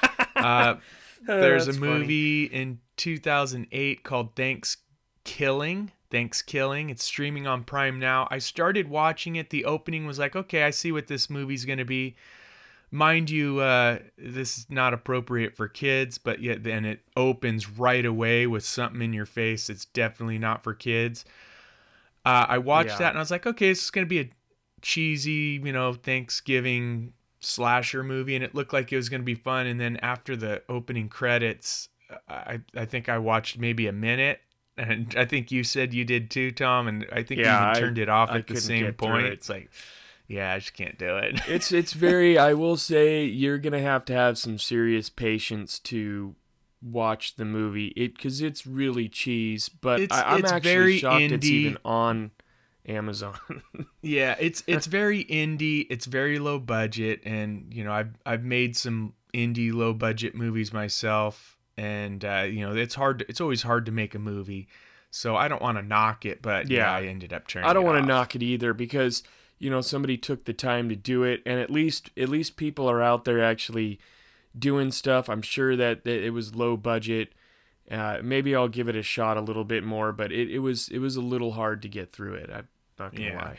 uh, 0.37 0.75
there's 1.27 1.65
a 1.65 1.67
That's 1.67 1.79
funny. 1.79 1.99
movie 2.01 2.45
in 2.45 2.81
2008 2.97 4.03
called 4.03 4.37
Thanks 4.37 4.79
Killing. 5.25 5.93
Thanks 6.11 6.43
Killing. 6.43 6.91
It's 6.91 7.05
streaming 7.05 7.47
on 7.47 7.65
Prime 7.65 7.99
now. 7.99 8.29
I 8.31 8.39
started 8.39 8.89
watching 8.89 9.37
it. 9.37 9.51
The 9.51 9.65
opening 9.65 10.07
was 10.07 10.19
like, 10.19 10.37
okay, 10.37 10.63
I 10.63 10.71
see 10.71 10.93
what 10.93 11.09
this 11.09 11.29
movie's 11.29 11.65
going 11.65 11.79
to 11.79 11.85
be. 11.85 12.17
Mind 12.93 13.29
you, 13.31 13.59
uh, 13.59 13.99
this 14.17 14.59
is 14.59 14.67
not 14.71 14.95
appropriate 14.95 15.57
for 15.57 15.67
kids, 15.67 16.19
but 16.19 16.41
yet 16.41 16.63
then 16.63 16.85
it 16.85 17.01
opens 17.17 17.69
right 17.69 18.07
away 18.07 18.47
with 18.47 18.65
something 18.65 19.03
in 19.03 19.13
your 19.13 19.27
face. 19.27 19.69
It's 19.69 19.87
definitely 19.87 20.39
not 20.39 20.63
for 20.63 20.73
kids. 20.73 21.25
Uh, 22.25 22.47
I 22.49 22.59
watched 22.59 22.91
Yeah. 22.91 22.99
that 22.99 23.09
and 23.11 23.19
I 23.19 23.23
was 23.23 23.31
like, 23.31 23.47
okay, 23.47 23.69
this 23.71 23.85
is 23.85 23.91
going 23.91 24.07
to 24.07 24.09
be 24.09 24.21
a 24.21 24.31
cheesy, 24.83 25.61
you 25.63 25.73
know, 25.73 25.93
Thanksgiving 25.95 27.13
slasher 27.41 28.03
movie, 28.03 28.35
and 28.35 28.45
it 28.45 28.55
looked 28.55 28.73
like 28.73 28.93
it 28.93 28.97
was 28.97 29.09
going 29.09 29.21
to 29.21 29.25
be 29.27 29.35
fun. 29.35 29.67
And 29.67 29.81
then 29.81 29.97
after 29.99 30.37
the 30.37 30.63
opening 30.69 31.09
credits, 31.09 31.89
I 32.29 32.61
I 32.77 32.85
think 32.85 33.09
I 33.09 33.19
watched 33.19 33.59
maybe 33.59 33.87
a 33.89 33.93
minute, 33.93 34.41
and 34.79 35.15
I 35.17 35.25
think 35.25 35.51
you 35.51 35.65
said 35.65 35.95
you 35.95 36.05
did 36.05 36.31
too, 36.31 36.51
Tom. 36.51 36.89
And 36.89 37.07
I 37.13 37.23
think 37.23 37.41
Yeah, 37.41 37.59
you 37.65 37.71
even 37.71 37.77
I- 37.77 37.81
turned 37.87 37.99
it 37.99 38.09
off 38.09 38.31
I 38.31 38.39
at 38.39 38.47
the 38.47 38.57
same 38.61 38.93
point. 38.95 39.27
it. 39.27 39.33
It's 39.35 39.49
like, 39.49 39.71
yeah, 40.29 40.53
I 40.53 40.59
just 40.59 40.75
can't 40.75 40.99
do 40.99 41.17
it. 41.17 41.41
it's 41.49 41.71
it's 41.73 41.93
very 41.93 42.37
i 42.39 42.53
will 42.53 42.77
say 42.77 43.25
you're 43.25 43.59
gonna 43.59 43.81
have 43.81 44.05
to 44.07 44.13
have 44.13 44.37
some 44.39 44.59
serious 44.59 45.09
patience 45.09 45.79
to 45.79 46.35
watch 46.83 47.37
the 47.37 47.45
movie 47.45 47.89
it 47.97 48.15
because 48.17 48.41
it's 48.43 48.67
really 48.67 49.09
cheese 49.09 49.69
but 49.69 49.99
It's- 50.01 50.19
I, 50.21 50.35
i'm 50.35 50.41
it's 50.41 50.53
actually 50.53 50.71
very 50.75 50.99
shocked 50.99 51.23
it's 51.33 51.47
even 51.47 51.79
on 51.85 52.31
amazon 52.87 53.35
Yeah, 54.03 54.37
it's 54.39 54.63
it's 54.69 54.87
very 54.87 55.25
indie. 55.25 55.87
It's 55.91 56.07
very 56.07 56.39
low 56.39 56.61
budget, 56.61 57.23
and 57.25 57.75
you 57.75 57.83
know 57.83 57.93
I've 57.93 58.11
I've 58.25 58.45
made 58.45 58.77
some 58.77 59.15
indie 59.35 59.73
low 59.75 59.93
budget 59.93 60.37
movies 60.37 60.73
myself, 60.73 61.56
and 61.77 62.25
uh, 62.25 62.47
you 62.49 62.61
know 62.67 62.75
it's 62.75 62.95
hard. 62.95 63.25
It's 63.29 63.41
always 63.41 63.63
hard 63.63 63.87
to 63.87 63.93
make 63.93 64.15
a 64.15 64.19
movie, 64.19 64.69
so 65.11 65.37
I 65.37 65.49
don't 65.49 65.63
want 65.63 65.79
to 65.79 65.83
knock 65.83 66.25
it, 66.25 66.43
but 66.43 66.71
yeah, 66.71 66.79
Yeah. 66.79 66.93
I 66.93 67.09
ended 67.11 67.33
up 67.33 67.47
turning. 67.47 67.69
i 67.69 67.73
don't 67.73 67.85
want 67.85 68.01
to 68.03 68.07
knock 68.07 68.35
it 68.35 68.43
either 68.43 68.73
because 68.75 69.23
you 69.59 69.71
know 69.71 69.81
somebody 69.81 70.17
took 70.19 70.45
the 70.45 70.53
time 70.53 70.89
to 70.89 70.97
do 70.97 71.23
it 71.23 71.43
and 71.47 71.59
at 71.61 71.71
least 71.71 72.11
at 72.17 72.29
least 72.29 72.57
people 72.57 72.89
are 72.91 73.01
out 73.03 73.25
there 73.25 73.43
actually 73.43 73.99
doing 74.59 74.91
stuff 74.91 75.29
i'm 75.31 75.41
sure 75.43 75.77
that, 75.77 76.05
that 76.05 76.23
it 76.23 76.31
was 76.31 76.55
low 76.55 76.77
budget 76.77 77.33
uh, 77.91 78.19
maybe 78.23 78.55
i'll 78.55 78.69
give 78.69 78.87
it 78.89 78.97
a 78.97 79.03
shot 79.03 79.37
a 79.39 79.41
little 79.41 79.65
bit 79.65 79.83
more 79.85 80.13
but 80.13 80.31
it, 80.33 80.51
it 80.51 80.59
was 80.59 80.89
it 80.91 80.99
was 80.99 81.17
a 81.17 81.21
little 81.23 81.53
hard 81.53 81.81
to 81.83 81.89
get 81.89 82.11
through 82.13 82.35
it 82.35 82.51
i'm 82.53 82.69
not 82.99 83.15
gonna 83.15 83.29
Yeah. 83.31 83.37
lie 83.45 83.59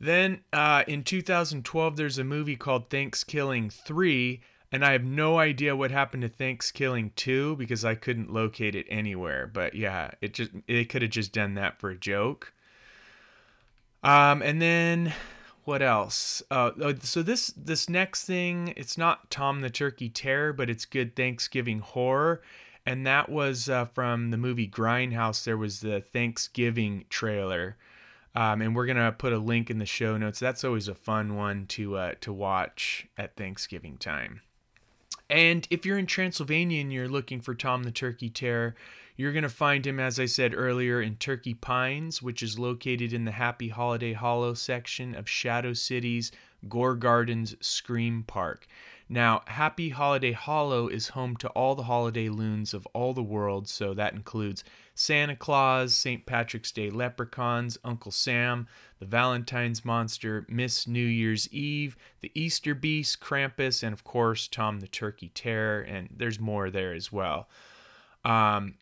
Then 0.00 0.40
uh, 0.52 0.84
in 0.86 1.04
2012, 1.04 1.96
there's 1.96 2.18
a 2.18 2.24
movie 2.24 2.56
called 2.56 2.90
ThanksKilling 2.90 3.72
3, 3.72 4.40
and 4.72 4.84
I 4.84 4.92
have 4.92 5.04
no 5.04 5.38
idea 5.38 5.76
what 5.76 5.90
happened 5.90 6.22
to 6.22 6.28
ThanksKilling 6.28 7.14
2 7.14 7.56
because 7.56 7.84
I 7.84 7.94
couldn't 7.94 8.32
locate 8.32 8.74
it 8.74 8.86
anywhere. 8.88 9.46
But 9.46 9.74
yeah, 9.74 10.10
it 10.20 10.34
just 10.34 10.50
they 10.66 10.84
could 10.84 11.02
have 11.02 11.10
just 11.10 11.32
done 11.32 11.54
that 11.54 11.78
for 11.78 11.90
a 11.90 11.96
joke. 11.96 12.52
Um, 14.02 14.42
and 14.42 14.60
then 14.60 15.12
what 15.64 15.82
else? 15.82 16.42
Uh, 16.50 16.70
oh, 16.80 16.94
so 17.00 17.22
this 17.22 17.48
this 17.56 17.88
next 17.88 18.24
thing, 18.24 18.72
it's 18.76 18.98
not 18.98 19.30
Tom 19.30 19.60
the 19.60 19.70
Turkey 19.70 20.08
Terror, 20.08 20.52
but 20.52 20.70
it's 20.70 20.84
good 20.84 21.16
Thanksgiving 21.16 21.80
horror. 21.80 22.42
And 22.84 23.04
that 23.04 23.28
was 23.28 23.68
uh, 23.68 23.84
from 23.86 24.30
the 24.30 24.36
movie 24.36 24.68
Grindhouse. 24.68 25.42
There 25.44 25.56
was 25.56 25.80
the 25.80 26.02
Thanksgiving 26.12 27.04
trailer. 27.08 27.76
Um, 28.36 28.60
and 28.60 28.76
we're 28.76 28.86
gonna 28.86 29.10
put 29.12 29.32
a 29.32 29.38
link 29.38 29.70
in 29.70 29.78
the 29.78 29.86
show 29.86 30.16
notes. 30.16 30.38
That's 30.38 30.62
always 30.62 30.88
a 30.88 30.94
fun 30.94 31.36
one 31.36 31.66
to 31.68 31.96
uh, 31.96 32.14
to 32.20 32.32
watch 32.32 33.06
at 33.16 33.36
Thanksgiving 33.36 33.96
time. 33.96 34.42
And 35.28 35.66
if 35.70 35.84
you're 35.84 35.98
in 35.98 36.06
Transylvania 36.06 36.80
and 36.80 36.92
you're 36.92 37.08
looking 37.08 37.40
for 37.40 37.54
Tom 37.54 37.82
the 37.82 37.90
Turkey 37.90 38.30
Terror, 38.30 38.76
you're 39.16 39.32
gonna 39.32 39.48
find 39.48 39.86
him, 39.86 39.98
as 39.98 40.20
I 40.20 40.26
said 40.26 40.54
earlier, 40.54 41.00
in 41.00 41.16
Turkey 41.16 41.54
Pines, 41.54 42.22
which 42.22 42.42
is 42.42 42.58
located 42.58 43.12
in 43.12 43.24
the 43.24 43.32
Happy 43.32 43.68
Holiday 43.68 44.12
Hollow 44.12 44.54
section 44.54 45.14
of 45.14 45.28
Shadow 45.28 45.72
City's 45.72 46.30
Gore 46.68 46.96
Gardens 46.96 47.56
Scream 47.60 48.24
Park. 48.26 48.66
Now, 49.08 49.42
Happy 49.46 49.90
Holiday 49.90 50.32
Hollow 50.32 50.88
is 50.88 51.08
home 51.08 51.36
to 51.36 51.48
all 51.50 51.76
the 51.76 51.84
holiday 51.84 52.28
loons 52.28 52.74
of 52.74 52.86
all 52.92 53.14
the 53.14 53.22
world, 53.22 53.68
so 53.68 53.94
that 53.94 54.14
includes 54.14 54.64
Santa 54.96 55.36
Claus, 55.36 55.94
St. 55.94 56.26
Patrick's 56.26 56.72
Day 56.72 56.90
leprechauns, 56.90 57.78
Uncle 57.84 58.10
Sam, 58.10 58.66
the 58.98 59.06
Valentine's 59.06 59.84
monster, 59.84 60.44
Miss 60.48 60.88
New 60.88 61.06
Year's 61.06 61.48
Eve, 61.52 61.96
the 62.20 62.32
Easter 62.34 62.74
Beast, 62.74 63.20
Krampus, 63.20 63.84
and 63.84 63.92
of 63.92 64.02
course, 64.02 64.48
Tom 64.48 64.80
the 64.80 64.88
Turkey 64.88 65.28
Terror, 65.28 65.82
and 65.82 66.08
there's 66.10 66.40
more 66.40 66.68
there 66.68 66.92
as 66.92 67.12
well. 67.12 67.48
Um, 68.24 68.74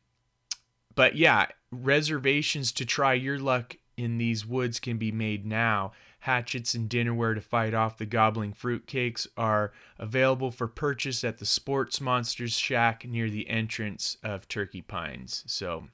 but 0.95 1.17
yeah, 1.17 1.49
reservations 1.71 2.73
to 2.73 2.87
try 2.87 3.13
your 3.13 3.39
luck 3.39 3.77
in 3.97 4.17
these 4.17 4.47
woods 4.47 4.81
can 4.81 4.97
be 4.97 5.13
made 5.13 5.45
now. 5.45 5.93
Hatchets 6.25 6.73
and 6.73 6.89
dinnerware 6.89 7.35
to 7.35 7.43
fight 7.43 7.75
off 7.75 7.99
the 7.99 8.07
gobbling 8.07 8.55
fruitcakes 8.55 9.27
are 9.37 9.73
available 9.99 10.51
for 10.51 10.67
purchase 10.67 11.23
at 11.23 11.37
the 11.37 11.45
Sports 11.45 12.01
Monsters 12.01 12.59
Shack 12.59 13.07
near 13.07 13.29
the 13.29 13.51
entrance 13.51 14.17
of 14.25 14.49
Turkey 14.49 14.81
Pines. 14.81 15.45
So, 15.47 15.89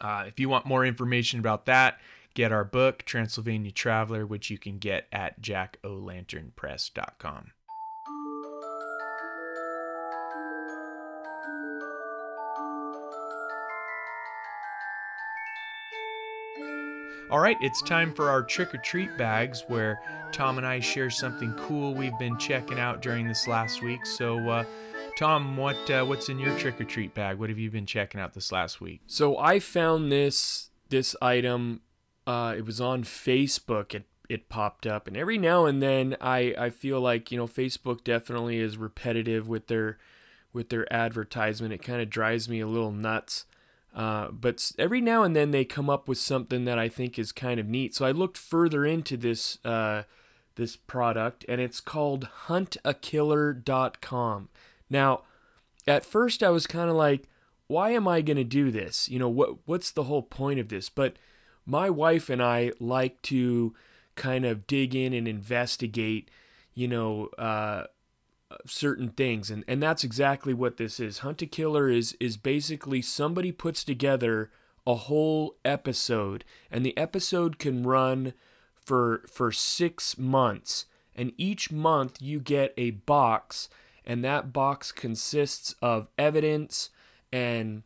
uh, 0.00 0.24
if 0.26 0.40
you 0.40 0.48
want 0.48 0.64
more 0.64 0.86
information 0.86 1.38
about 1.38 1.66
that, 1.66 2.00
get 2.32 2.50
our 2.50 2.64
book, 2.64 3.04
Transylvania 3.04 3.72
Traveler, 3.72 4.24
which 4.24 4.48
you 4.48 4.56
can 4.56 4.78
get 4.78 5.06
at 5.12 5.42
jackolanternpress.com. 5.42 7.50
All 17.32 17.40
right, 17.40 17.56
it's 17.62 17.80
time 17.80 18.12
for 18.12 18.28
our 18.28 18.42
trick 18.42 18.74
or 18.74 18.76
treat 18.76 19.16
bags 19.16 19.64
where 19.66 20.02
Tom 20.32 20.58
and 20.58 20.66
I 20.66 20.80
share 20.80 21.08
something 21.08 21.54
cool 21.54 21.94
we've 21.94 22.18
been 22.18 22.36
checking 22.36 22.78
out 22.78 23.00
during 23.00 23.26
this 23.26 23.48
last 23.48 23.80
week. 23.80 24.04
So, 24.04 24.50
uh, 24.50 24.64
Tom, 25.16 25.56
what 25.56 25.90
uh, 25.90 26.04
what's 26.04 26.28
in 26.28 26.38
your 26.38 26.54
trick 26.58 26.78
or 26.78 26.84
treat 26.84 27.14
bag? 27.14 27.38
What 27.38 27.48
have 27.48 27.58
you 27.58 27.70
been 27.70 27.86
checking 27.86 28.20
out 28.20 28.34
this 28.34 28.52
last 28.52 28.82
week? 28.82 29.00
So 29.06 29.38
I 29.38 29.60
found 29.60 30.12
this 30.12 30.72
this 30.90 31.16
item. 31.22 31.80
Uh, 32.26 32.54
it 32.54 32.66
was 32.66 32.82
on 32.82 33.02
Facebook. 33.02 33.94
It 33.94 34.04
it 34.28 34.50
popped 34.50 34.86
up, 34.86 35.08
and 35.08 35.16
every 35.16 35.38
now 35.38 35.64
and 35.64 35.82
then 35.82 36.18
I 36.20 36.54
I 36.58 36.68
feel 36.68 37.00
like 37.00 37.32
you 37.32 37.38
know 37.38 37.46
Facebook 37.46 38.04
definitely 38.04 38.58
is 38.58 38.76
repetitive 38.76 39.48
with 39.48 39.68
their 39.68 39.96
with 40.52 40.68
their 40.68 40.92
advertisement. 40.92 41.72
It 41.72 41.82
kind 41.82 42.02
of 42.02 42.10
drives 42.10 42.46
me 42.50 42.60
a 42.60 42.66
little 42.66 42.92
nuts. 42.92 43.46
Uh, 43.94 44.28
but 44.28 44.72
every 44.78 45.02
now 45.02 45.22
and 45.22 45.36
then 45.36 45.50
they 45.50 45.64
come 45.64 45.90
up 45.90 46.08
with 46.08 46.18
something 46.18 46.64
that 46.64 46.78
I 46.78 46.88
think 46.88 47.18
is 47.18 47.32
kind 47.32 47.60
of 47.60 47.68
neat. 47.68 47.94
So 47.94 48.06
I 48.06 48.12
looked 48.12 48.38
further 48.38 48.86
into 48.86 49.16
this 49.16 49.58
uh, 49.64 50.04
this 50.54 50.76
product, 50.76 51.44
and 51.48 51.60
it's 51.60 51.80
called 51.80 52.28
HuntAKiller.com. 52.46 54.48
Now, 54.90 55.22
at 55.86 56.04
first 56.04 56.42
I 56.42 56.50
was 56.50 56.66
kind 56.66 56.90
of 56.90 56.96
like, 56.96 57.28
why 57.66 57.90
am 57.90 58.08
I 58.08 58.22
going 58.22 58.36
to 58.36 58.44
do 58.44 58.70
this? 58.70 59.08
You 59.08 59.18
know, 59.18 59.28
what 59.28 59.66
what's 59.66 59.90
the 59.90 60.04
whole 60.04 60.22
point 60.22 60.60
of 60.60 60.68
this? 60.68 60.88
But 60.88 61.16
my 61.66 61.90
wife 61.90 62.30
and 62.30 62.42
I 62.42 62.72
like 62.80 63.20
to 63.22 63.74
kind 64.14 64.44
of 64.44 64.66
dig 64.66 64.94
in 64.94 65.12
and 65.12 65.28
investigate, 65.28 66.30
you 66.74 66.88
know, 66.88 67.26
uh, 67.38 67.84
certain 68.66 69.10
things, 69.10 69.50
and 69.50 69.64
and 69.68 69.82
that's 69.82 70.04
exactly 70.04 70.54
what 70.54 70.76
this 70.76 71.00
is. 71.00 71.18
Hunt 71.18 71.42
a 71.42 71.46
Killer 71.46 71.88
is 71.88 72.16
is 72.20 72.36
basically 72.36 73.02
somebody 73.02 73.52
puts 73.52 73.84
together 73.84 74.50
a 74.86 74.94
whole 74.94 75.56
episode, 75.64 76.44
and 76.70 76.84
the 76.84 76.96
episode 76.96 77.58
can 77.58 77.82
run 77.82 78.34
for 78.74 79.24
for 79.30 79.52
six 79.52 80.18
months, 80.18 80.86
and 81.14 81.32
each 81.36 81.70
month 81.70 82.20
you 82.20 82.40
get 82.40 82.74
a 82.76 82.90
box, 82.90 83.68
and 84.04 84.24
that 84.24 84.52
box 84.52 84.92
consists 84.92 85.74
of 85.80 86.08
evidence 86.18 86.90
and 87.32 87.82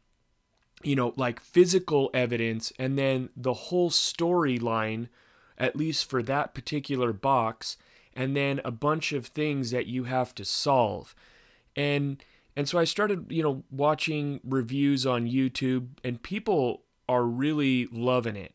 you 0.82 0.94
know, 0.94 1.14
like 1.16 1.40
physical 1.40 2.10
evidence, 2.12 2.72
and 2.78 2.98
then 2.98 3.30
the 3.36 3.54
whole 3.54 3.90
storyline, 3.90 5.08
at 5.58 5.76
least 5.76 6.08
for 6.08 6.22
that 6.22 6.54
particular 6.54 7.12
box, 7.12 7.76
and 8.16 8.34
then 8.34 8.60
a 8.64 8.70
bunch 8.70 9.12
of 9.12 9.26
things 9.26 9.70
that 9.70 9.86
you 9.86 10.04
have 10.04 10.34
to 10.34 10.44
solve. 10.44 11.14
And 11.76 12.22
and 12.56 12.66
so 12.66 12.78
I 12.78 12.84
started, 12.84 13.26
you 13.28 13.42
know, 13.42 13.64
watching 13.70 14.40
reviews 14.42 15.04
on 15.04 15.26
YouTube, 15.26 15.88
and 16.02 16.22
people 16.22 16.84
are 17.06 17.24
really 17.24 17.86
loving 17.92 18.34
it. 18.34 18.54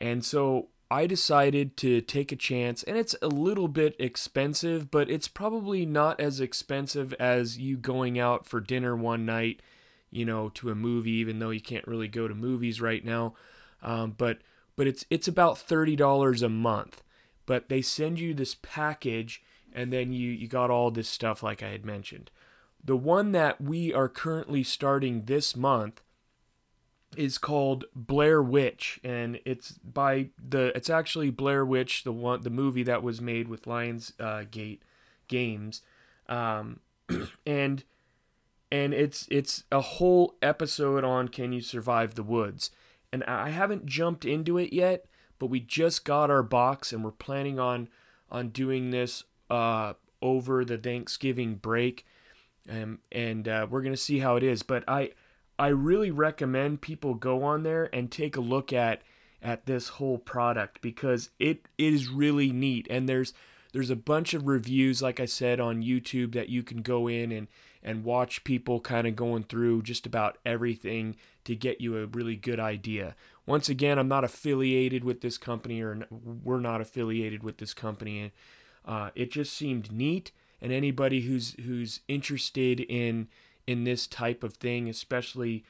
And 0.00 0.24
so 0.24 0.68
I 0.90 1.06
decided 1.06 1.76
to 1.78 2.00
take 2.00 2.32
a 2.32 2.36
chance, 2.36 2.82
and 2.82 2.96
it's 2.96 3.14
a 3.22 3.28
little 3.28 3.68
bit 3.68 3.94
expensive, 4.00 4.90
but 4.90 5.08
it's 5.08 5.28
probably 5.28 5.86
not 5.86 6.20
as 6.20 6.40
expensive 6.40 7.14
as 7.14 7.58
you 7.58 7.76
going 7.76 8.18
out 8.18 8.44
for 8.44 8.60
dinner 8.60 8.96
one 8.96 9.24
night, 9.24 9.62
you 10.10 10.24
know, 10.24 10.48
to 10.50 10.70
a 10.70 10.74
movie, 10.74 11.12
even 11.12 11.38
though 11.38 11.50
you 11.50 11.60
can't 11.60 11.86
really 11.86 12.08
go 12.08 12.26
to 12.26 12.34
movies 12.34 12.80
right 12.80 13.04
now. 13.04 13.34
Um, 13.82 14.14
but 14.18 14.38
but 14.74 14.88
it's 14.88 15.04
it's 15.10 15.28
about 15.28 15.58
thirty 15.58 15.94
dollars 15.94 16.42
a 16.42 16.48
month. 16.48 17.02
But 17.48 17.68
they 17.70 17.80
send 17.82 18.20
you 18.20 18.34
this 18.34 18.54
package, 18.60 19.42
and 19.72 19.90
then 19.90 20.12
you 20.12 20.30
you 20.30 20.46
got 20.46 20.70
all 20.70 20.90
this 20.90 21.08
stuff 21.08 21.42
like 21.42 21.62
I 21.62 21.70
had 21.70 21.84
mentioned. 21.84 22.30
the 22.84 22.96
one 22.96 23.32
that 23.32 23.60
we 23.60 23.92
are 23.92 24.08
currently 24.08 24.62
starting 24.62 25.24
this 25.24 25.56
month 25.56 26.00
is 27.16 27.38
called 27.38 27.84
Blair 27.94 28.42
Witch, 28.42 29.00
and 29.02 29.40
it's 29.44 29.72
by 29.82 30.28
the. 30.38 30.76
It's 30.76 30.90
actually 30.90 31.30
Blair 31.30 31.64
Witch, 31.64 32.04
the 32.04 32.12
one, 32.12 32.42
the 32.42 32.50
movie 32.50 32.82
that 32.84 33.02
was 33.02 33.20
made 33.20 33.48
with 33.48 33.62
Lionsgate 33.64 34.80
uh, 34.80 34.84
Games, 35.26 35.82
um, 36.28 36.80
and 37.46 37.84
and 38.70 38.92
it's 38.92 39.26
it's 39.30 39.64
a 39.72 39.80
whole 39.80 40.34
episode 40.42 41.02
on 41.04 41.28
Can 41.28 41.52
You 41.52 41.60
Survive 41.60 42.14
the 42.14 42.22
Woods, 42.22 42.70
and 43.12 43.24
I 43.24 43.48
haven't 43.48 43.86
jumped 43.86 44.24
into 44.24 44.58
it 44.58 44.72
yet, 44.72 45.06
but 45.38 45.46
we 45.46 45.60
just 45.60 46.04
got 46.04 46.30
our 46.30 46.42
box, 46.42 46.92
and 46.92 47.04
we're 47.04 47.10
planning 47.10 47.58
on 47.58 47.88
on 48.30 48.48
doing 48.48 48.90
this 48.90 49.24
uh, 49.50 49.94
over 50.20 50.64
the 50.64 50.78
Thanksgiving 50.78 51.56
break, 51.56 52.04
um, 52.68 52.98
and 53.10 53.48
uh, 53.48 53.66
we're 53.68 53.82
gonna 53.82 53.96
see 53.96 54.18
how 54.18 54.36
it 54.36 54.42
is. 54.42 54.62
But 54.62 54.84
I 54.88 55.12
I 55.58 55.68
really 55.68 56.10
recommend 56.10 56.80
people 56.80 57.14
go 57.14 57.42
on 57.42 57.62
there 57.64 57.88
and 57.92 58.10
take 58.10 58.36
a 58.36 58.40
look 58.40 58.72
at 58.72 59.02
at 59.42 59.66
this 59.66 59.88
whole 59.88 60.18
product 60.18 60.80
because 60.80 61.30
it, 61.38 61.66
it 61.76 61.94
is 61.94 62.08
really 62.08 62.50
neat 62.50 62.86
and 62.90 63.08
there's 63.08 63.32
there's 63.72 63.90
a 63.90 63.96
bunch 63.96 64.34
of 64.34 64.46
reviews 64.46 65.00
like 65.00 65.20
I 65.20 65.26
said 65.26 65.60
on 65.60 65.82
YouTube 65.82 66.32
that 66.32 66.48
you 66.48 66.62
can 66.62 66.82
go 66.82 67.06
in 67.06 67.30
and 67.30 67.46
and 67.82 68.04
watch 68.04 68.42
people 68.44 68.80
kind 68.80 69.06
of 69.06 69.14
going 69.14 69.44
through 69.44 69.82
just 69.82 70.06
about 70.06 70.38
everything 70.44 71.16
to 71.44 71.54
get 71.54 71.80
you 71.80 71.96
a 71.96 72.06
really 72.06 72.34
good 72.36 72.58
idea. 72.58 73.14
Once 73.48 73.70
again, 73.70 73.98
I'm 73.98 74.08
not 74.08 74.24
affiliated 74.24 75.04
with 75.04 75.22
this 75.22 75.38
company 75.38 75.80
or 75.80 76.06
we're 76.10 76.60
not 76.60 76.82
affiliated 76.82 77.42
with 77.42 77.56
this 77.56 77.72
company. 77.72 78.30
Uh, 78.84 79.08
it 79.14 79.32
just 79.32 79.54
seemed 79.54 79.90
neat 79.90 80.32
and 80.60 80.70
anybody 80.70 81.22
who's 81.22 81.54
who's 81.64 82.00
interested 82.08 82.80
in 82.80 83.28
in 83.66 83.84
this 83.84 84.06
type 84.06 84.44
of 84.44 84.54
thing, 84.54 84.86
especially 84.90 85.64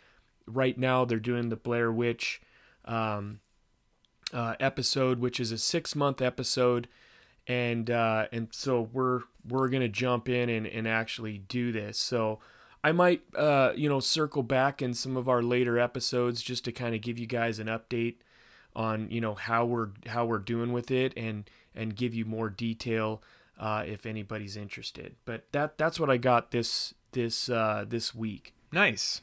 right 0.44 0.76
now 0.76 1.04
they're 1.04 1.20
doing 1.20 1.50
the 1.50 1.56
Blair 1.56 1.92
Witch 1.92 2.42
um, 2.84 3.38
uh, 4.32 4.56
episode, 4.58 5.20
which 5.20 5.38
is 5.38 5.52
a 5.52 5.58
six 5.58 5.94
month 5.94 6.20
episode, 6.20 6.88
and 7.46 7.92
uh, 7.92 8.26
and 8.32 8.48
so 8.50 8.88
we're 8.92 9.20
we're 9.48 9.68
gonna 9.68 9.88
jump 9.88 10.28
in 10.28 10.48
and, 10.48 10.66
and 10.66 10.88
actually 10.88 11.38
do 11.38 11.70
this. 11.70 11.96
So 11.96 12.40
I 12.82 12.92
might 12.92 13.22
uh, 13.34 13.72
you 13.74 13.88
know 13.88 14.00
circle 14.00 14.42
back 14.42 14.80
in 14.82 14.94
some 14.94 15.16
of 15.16 15.28
our 15.28 15.42
later 15.42 15.78
episodes 15.78 16.42
just 16.42 16.64
to 16.64 16.72
kind 16.72 16.94
of 16.94 17.00
give 17.00 17.18
you 17.18 17.26
guys 17.26 17.58
an 17.58 17.66
update 17.66 18.16
on 18.76 19.10
you 19.10 19.20
know 19.20 19.34
how 19.34 19.64
we're 19.64 19.88
how 20.06 20.24
we're 20.24 20.38
doing 20.38 20.72
with 20.72 20.90
it 20.90 21.12
and 21.16 21.48
and 21.74 21.96
give 21.96 22.14
you 22.14 22.24
more 22.24 22.50
detail 22.50 23.22
uh, 23.58 23.84
if 23.86 24.06
anybody's 24.06 24.56
interested. 24.56 25.16
But 25.24 25.46
that 25.52 25.78
that's 25.78 25.98
what 25.98 26.10
I 26.10 26.16
got 26.16 26.50
this 26.50 26.94
this 27.12 27.48
uh, 27.48 27.84
this 27.88 28.14
week. 28.14 28.54
Nice. 28.72 29.22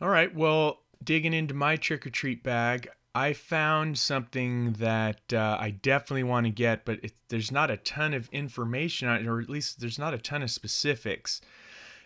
All 0.00 0.08
right. 0.08 0.34
Well, 0.34 0.80
digging 1.02 1.32
into 1.32 1.54
my 1.54 1.76
trick 1.76 2.06
or 2.06 2.10
treat 2.10 2.42
bag, 2.42 2.88
I 3.14 3.32
found 3.32 3.96
something 3.96 4.72
that 4.74 5.32
uh, 5.32 5.56
I 5.60 5.70
definitely 5.70 6.24
want 6.24 6.46
to 6.46 6.50
get, 6.50 6.84
but 6.84 6.98
it, 7.04 7.12
there's 7.28 7.52
not 7.52 7.70
a 7.70 7.76
ton 7.76 8.12
of 8.12 8.28
information 8.30 9.08
on 9.08 9.20
it, 9.20 9.26
or 9.26 9.40
at 9.40 9.48
least 9.48 9.80
there's 9.80 9.98
not 9.98 10.14
a 10.14 10.18
ton 10.18 10.42
of 10.42 10.50
specifics. 10.50 11.40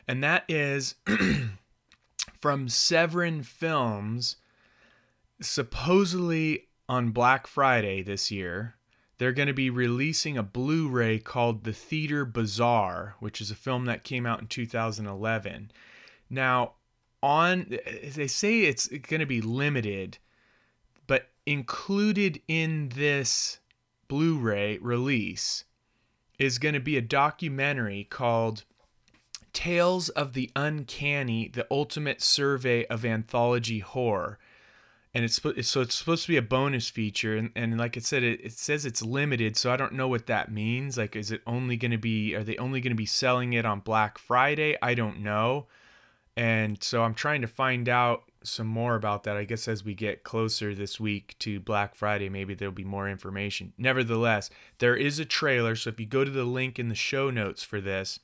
And 0.08 0.24
that 0.24 0.44
is 0.48 0.94
from 2.40 2.68
Severin 2.68 3.42
Films, 3.42 4.36
supposedly 5.40 6.68
on 6.88 7.10
Black 7.10 7.46
Friday 7.46 8.02
this 8.02 8.30
year 8.30 8.78
they're 9.18 9.32
going 9.32 9.48
to 9.48 9.54
be 9.54 9.68
releasing 9.68 10.38
a 10.38 10.42
Blu 10.42 10.88
ray 10.88 11.18
called 11.18 11.64
The 11.64 11.72
Theatre 11.72 12.24
Bizarre, 12.24 13.16
which 13.18 13.40
is 13.40 13.50
a 13.50 13.56
film 13.56 13.84
that 13.86 14.04
came 14.04 14.24
out 14.24 14.40
in 14.40 14.46
2011. 14.46 15.72
Now, 16.30 16.74
on 17.20 17.78
they 18.14 18.28
say 18.28 18.60
it's 18.60 18.86
going 18.86 19.20
to 19.20 19.26
be 19.26 19.40
limited, 19.40 20.18
but 21.08 21.30
included 21.46 22.40
in 22.46 22.90
this 22.94 23.58
Blu 24.06 24.38
ray 24.38 24.78
release 24.78 25.64
is 26.38 26.60
going 26.60 26.74
to 26.74 26.80
be 26.80 26.96
a 26.96 27.02
documentary 27.02 28.04
called 28.04 28.64
Tales 29.52 30.08
of 30.11 30.32
the 30.32 30.50
Uncanny 30.54 31.48
The 31.48 31.66
Ultimate 31.70 32.20
Survey 32.22 32.87
of 32.87 33.04
Anthology 33.04 33.80
Horror. 33.80 34.38
And 35.14 35.24
it's 35.24 35.40
so 35.40 35.80
it's 35.80 35.94
supposed 35.94 36.26
to 36.26 36.28
be 36.28 36.37
a 36.37 36.42
bonus 36.42 36.90
feature 36.90 37.37
and, 37.37 37.50
and 37.56 37.78
like 37.78 37.96
i 37.96 38.00
said 38.00 38.22
it, 38.22 38.40
it 38.44 38.52
says 38.52 38.84
it's 38.84 39.02
limited 39.02 39.56
so 39.56 39.72
i 39.72 39.76
don't 39.76 39.94
know 39.94 40.06
what 40.06 40.26
that 40.26 40.52
means. 40.52 40.98
Like 40.98 41.16
is 41.16 41.30
it 41.30 41.40
only 41.46 41.76
going 41.76 41.90
to 41.90 41.98
be 41.98 42.34
are 42.34 42.44
they 42.44 42.56
only 42.58 42.80
going 42.80 42.92
to 42.92 42.96
be 42.96 43.06
selling 43.06 43.52
it 43.54 43.64
on 43.64 43.80
black 43.80 44.18
friday? 44.18 44.76
I 44.82 44.94
don't 44.94 45.20
know. 45.20 45.66
And 46.37 46.82
so 46.82 47.02
i'm 47.02 47.14
trying 47.14 47.40
to 47.40 47.48
find 47.48 47.88
out 47.88 48.24
some 48.44 48.68
more 48.68 48.94
about 48.94 49.24
that 49.24 49.37
i 49.37 49.42
guess 49.42 49.66
as 49.66 49.84
we 49.84 49.94
get 49.94 50.22
closer 50.22 50.72
this 50.72 51.00
week 51.00 51.34
to 51.40 51.58
black 51.58 51.96
friday 51.96 52.28
maybe 52.28 52.54
there'll 52.54 52.72
be 52.72 52.84
more 52.84 53.08
information. 53.08 53.72
Nevertheless 53.78 54.50
there 54.78 54.94
is 54.94 55.18
a 55.18 55.24
trailer 55.24 55.74
so 55.74 55.90
if 55.90 55.98
you 55.98 56.06
go 56.06 56.24
to 56.24 56.30
the 56.30 56.44
link 56.44 56.78
in 56.78 56.90
the 56.90 56.94
show 56.94 57.30
notes 57.30 57.64
for 57.64 57.80
this 57.80 58.20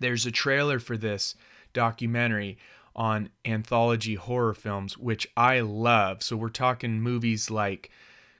there's 0.00 0.26
a 0.26 0.30
trailer 0.30 0.78
for 0.78 0.96
this 0.96 1.34
documentary 1.72 2.58
on 2.96 3.30
anthology 3.44 4.16
horror 4.16 4.54
films, 4.54 4.98
which 4.98 5.28
I 5.36 5.60
love. 5.60 6.22
So 6.22 6.36
we're 6.36 6.48
talking 6.48 7.00
movies 7.00 7.50
like 7.50 7.90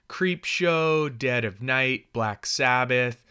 Creepshow, 0.09 1.17
Dead 1.17 1.45
of 1.45 1.61
Night, 1.61 2.07
Black 2.13 2.45
Sabbath, 2.45 3.23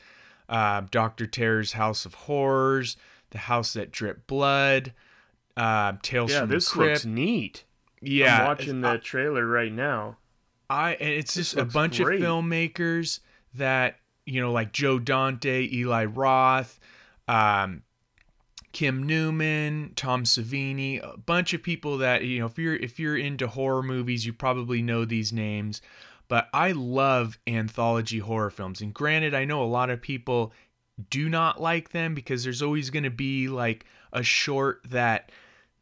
uh, 0.49 0.83
Doctor 0.90 1.27
Terror's 1.27 1.73
House 1.73 2.07
of 2.07 2.14
Horrors, 2.14 2.97
The 3.31 3.38
House 3.38 3.75
That 3.75 3.93
Dripped 3.93 4.27
Blood, 4.27 4.95
uh, 5.57 5.93
Tales 6.03 6.33
yeah, 6.33 6.40
from 6.40 6.49
this 6.49 6.69
the 6.71 6.73
Crypt. 6.73 6.90
looks 6.93 7.05
neat. 7.05 7.64
Yeah, 8.01 8.40
I'm 8.40 8.47
watching 8.47 8.81
the 8.81 8.97
trailer 8.99 9.47
right 9.47 9.73
now. 9.73 10.16
I 10.71 10.93
and 10.95 11.11
it's 11.11 11.35
This 11.35 11.53
just 11.53 11.61
a 11.61 11.64
bunch 11.66 12.01
great. 12.01 12.23
of 12.23 12.27
filmmakers 12.27 13.21
that 13.55 13.97
you 14.25 14.40
know, 14.40 14.53
like 14.53 14.73
Joe 14.73 14.99
Dante, 14.99 15.69
Eli 15.71 16.05
Roth, 16.07 16.79
um, 17.29 17.83
Kim 18.73 19.03
Newman, 19.03 19.93
Tom 19.97 20.25
Savini, 20.25 21.01
a 21.03 21.19
bunch 21.19 21.53
of 21.55 21.63
people 21.63 21.99
that 21.99 22.25
you 22.25 22.41
know 22.41 22.47
if 22.47 22.59
you're 22.59 22.77
if 22.77 22.99
you're 22.99 23.17
into 23.17 23.49
horror 23.49 23.83
movies, 23.83 24.27
you 24.27 24.33
probably 24.33 24.83
know 24.83 25.05
these 25.05 25.33
names. 25.33 25.83
But 26.29 26.49
I 26.55 26.71
love 26.71 27.39
anthology 27.49 28.21
horror 28.21 28.51
films. 28.51 28.81
And 28.81 28.95
granted, 28.95 29.35
I 29.35 29.45
know 29.45 29.65
a 29.65 29.67
lot 29.67 29.91
of 29.91 30.01
people 30.01 30.53
do 31.09 31.29
not 31.29 31.61
like 31.61 31.91
them 31.91 32.15
because 32.15 32.45
there's 32.45 32.63
always 32.63 32.91
going 32.91 33.03
to 33.03 33.11
be 33.11 33.49
like 33.49 33.85
a 34.13 34.23
short 34.23 34.81
that 34.89 35.33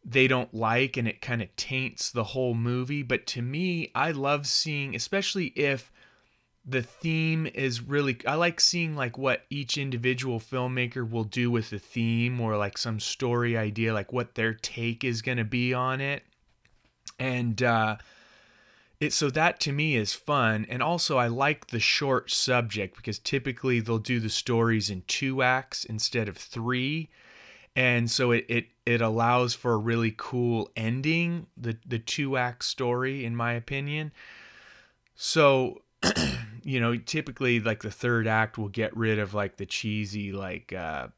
they 0.03 0.27
don't 0.27 0.55
like 0.55 0.97
and 0.97 1.07
it 1.07 1.21
kind 1.21 1.43
of 1.43 1.55
taints 1.57 2.11
the 2.11 2.25
whole 2.25 2.55
movie. 2.55 3.03
But 3.03 3.27
to 3.29 3.43
me, 3.43 3.91
I 3.95 4.11
love 4.13 4.47
seeing, 4.47 4.95
especially 4.95 5.49
if 5.49 5.93
the 6.69 6.83
theme 6.83 7.47
is 7.47 7.81
really 7.81 8.19
I 8.27 8.35
like 8.35 8.61
seeing 8.61 8.95
like 8.95 9.17
what 9.17 9.45
each 9.49 9.79
individual 9.79 10.39
filmmaker 10.39 11.09
will 11.09 11.25
do 11.25 11.51
with 11.51 11.71
the 11.71 11.79
theme 11.79 12.41
or 12.41 12.59
like 12.59 12.77
some 12.77 13.01
story 13.01 13.57
idea 13.57 13.95
like 13.95 14.13
what 14.13 14.35
their 14.35 14.53
take 14.53 15.03
is 15.03 15.23
going 15.23 15.39
to 15.39 15.45
be 15.45 15.73
on 15.73 16.03
it. 16.03 16.25
And 17.19 17.63
uh 17.63 17.97
it 19.01 19.13
so 19.15 19.31
that 19.31 19.61
to 19.61 19.73
me 19.73 19.97
is 19.97 20.13
fun 20.13 20.67
and 20.69 20.83
also 20.83 21.17
I 21.17 21.29
like 21.29 21.69
the 21.69 21.81
short 21.81 22.31
subject 22.31 22.97
because 22.97 23.19
typically 23.19 23.81
they'll 23.81 23.99
do 23.99 24.21
the 24.21 24.29
stories 24.29 24.91
in 24.91 25.05
two 25.07 25.41
acts 25.41 25.85
instead 25.85 26.29
of 26.29 26.37
3 26.37 27.09
and 27.75 28.11
so 28.11 28.33
it 28.33 28.45
it 28.49 28.67
it 28.85 29.01
allows 29.01 29.55
for 29.55 29.73
a 29.73 29.79
really 29.79 30.13
cool 30.15 30.71
ending 30.77 31.47
the 31.57 31.79
the 31.87 31.99
two 31.99 32.37
act 32.37 32.65
story 32.65 33.25
in 33.25 33.35
my 33.35 33.53
opinion. 33.53 34.13
So 35.15 35.83
you 36.65 36.81
know, 36.81 36.97
typically 36.97 37.61
like 37.61 37.83
the 37.83 37.91
third 37.91 38.27
act 38.27 38.59
will 38.59 38.69
get 38.69 38.97
rid 38.97 39.19
of 39.19 39.35
like 39.35 39.57
the 39.57 39.67
cheesy 39.67 40.33
like 40.33 40.73
uh 40.73 41.09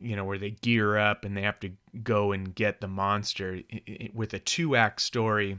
you 0.00 0.16
know 0.16 0.24
where 0.24 0.38
they 0.38 0.50
gear 0.50 0.96
up 0.98 1.24
and 1.24 1.36
they 1.36 1.42
have 1.42 1.60
to 1.60 1.70
go 2.02 2.32
and 2.32 2.54
get 2.54 2.80
the 2.80 2.88
monster. 2.88 3.60
I- 3.72 3.82
I- 3.88 4.10
with 4.12 4.34
a 4.34 4.38
two 4.38 4.74
act 4.76 5.00
story 5.02 5.58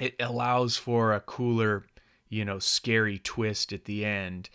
it 0.00 0.14
allows 0.20 0.76
for 0.76 1.12
a 1.12 1.20
cooler 1.20 1.84
you 2.28 2.44
know 2.44 2.58
scary 2.58 3.18
twist 3.18 3.72
at 3.72 3.84
the 3.84 4.04
end. 4.04 4.50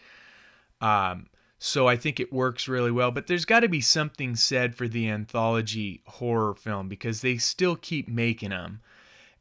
Um 0.81 1.27
so 1.59 1.87
I 1.87 1.95
think 1.95 2.19
it 2.19 2.33
works 2.33 2.67
really 2.67 2.91
well 2.91 3.11
but 3.11 3.27
there's 3.27 3.45
got 3.45 3.61
to 3.61 3.69
be 3.69 3.79
something 3.81 4.35
said 4.35 4.75
for 4.75 4.87
the 4.87 5.09
anthology 5.09 6.01
horror 6.05 6.53
film 6.55 6.89
because 6.89 7.21
they 7.21 7.37
still 7.37 7.75
keep 7.77 8.09
making 8.09 8.49
them 8.49 8.81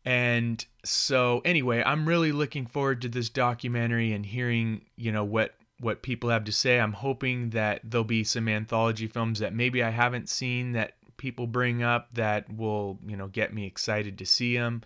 and 0.05 0.65
so 0.85 1.43
anyway, 1.45 1.83
I'm 1.85 2.09
really 2.09 2.33
looking 2.33 2.67
forward 2.67 3.03
to 3.03 3.09
this 3.09 3.29
documentary 3.29 4.13
and 4.13 4.27
hearing, 4.27 4.87
you 4.97 5.13
know, 5.13 5.25
what 5.25 5.55
what 5.79 6.03
people 6.03 6.31
have 6.31 6.45
to 6.45 6.53
say. 6.53 6.79
I'm 6.79 6.93
hoping 6.93 7.51
that 7.51 7.81
there'll 7.85 8.05
be 8.05 8.25
some 8.25 8.49
anthology 8.49 9.09
films 9.09 9.41
that 9.41 9.53
maybe 9.53 9.83
I 9.83 9.91
haven't 9.91 10.29
seen 10.29 10.73
that 10.73 10.95
people 11.17 11.47
bring 11.47 11.83
up 11.83 12.15
that 12.15 12.53
will, 12.55 12.99
you 13.07 13.17
know, 13.17 13.27
get 13.29 13.53
me 13.53 13.67
excited 13.67 14.19
to 14.19 14.27
see 14.27 14.57
them. 14.57 14.83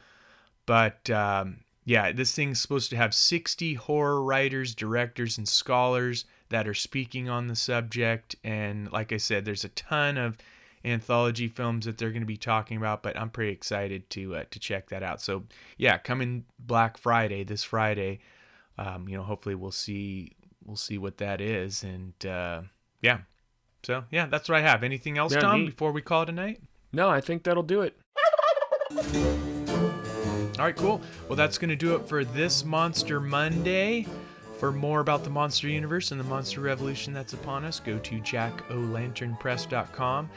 But 0.64 1.08
um, 1.10 1.60
yeah, 1.84 2.12
this 2.12 2.34
thing's 2.34 2.60
supposed 2.60 2.90
to 2.90 2.96
have 2.96 3.14
60 3.14 3.74
horror 3.74 4.22
writers, 4.22 4.74
directors, 4.74 5.38
and 5.38 5.48
scholars 5.48 6.24
that 6.48 6.66
are 6.66 6.74
speaking 6.74 7.28
on 7.28 7.46
the 7.46 7.56
subject. 7.56 8.36
And 8.42 8.90
like 8.90 9.12
I 9.12 9.18
said, 9.18 9.44
there's 9.44 9.64
a 9.64 9.70
ton 9.70 10.18
of 10.18 10.36
anthology 10.86 11.48
films 11.48 11.84
that 11.84 11.98
they're 11.98 12.10
going 12.10 12.22
to 12.22 12.26
be 12.26 12.36
talking 12.36 12.76
about. 12.76 13.02
But 13.02 13.18
I'm 13.18 13.28
pretty 13.30 13.52
excited 13.52 14.08
to 14.10 14.36
uh, 14.36 14.44
to 14.50 14.58
check 14.58 14.88
that 14.90 15.02
out. 15.02 15.20
So 15.20 15.44
yeah, 15.76 15.98
coming 15.98 16.44
Black 16.58 16.96
Friday 16.96 17.44
this 17.44 17.64
Friday, 17.64 18.20
um, 18.78 19.08
you 19.08 19.16
know, 19.16 19.22
hopefully 19.24 19.54
we'll 19.54 19.70
see 19.72 20.32
we'll 20.64 20.76
see 20.76 20.98
what 20.98 21.18
that 21.18 21.40
is, 21.40 21.82
and 21.82 22.14
uh, 22.24 22.62
yeah. 23.02 23.18
So 23.84 24.04
yeah, 24.10 24.26
that's 24.26 24.48
what 24.48 24.58
I 24.58 24.62
have. 24.62 24.82
Anything 24.82 25.18
else, 25.18 25.32
Yeah, 25.32 25.40
Tom? 25.40 25.60
neat. 25.60 25.70
Before 25.70 25.92
we 25.92 26.00
call 26.02 26.22
it 26.22 26.28
a 26.28 26.32
night. 26.32 26.60
No, 26.92 27.10
I 27.10 27.20
think 27.20 27.42
that'll 27.42 27.62
do 27.62 27.82
it. 27.82 27.96
All 30.58 30.64
right, 30.64 30.74
cool. 30.76 31.02
Well, 31.28 31.36
that's 31.36 31.58
going 31.58 31.68
to 31.68 31.76
do 31.76 31.94
it 31.96 32.08
for 32.08 32.24
this 32.24 32.64
Monster 32.64 33.20
Monday. 33.20 34.06
For 34.58 34.72
more 34.72 35.00
about 35.00 35.22
the 35.22 35.30
Monster 35.30 35.68
Universe 35.68 36.12
and 36.12 36.20
the 36.20 36.24
Monster 36.24 36.62
Revolution 36.62 37.12
that's 37.12 37.34
upon 37.34 37.66
us, 37.66 37.78
go 37.78 37.98
to 37.98 38.20
jackolanternpress.com. 38.20 40.30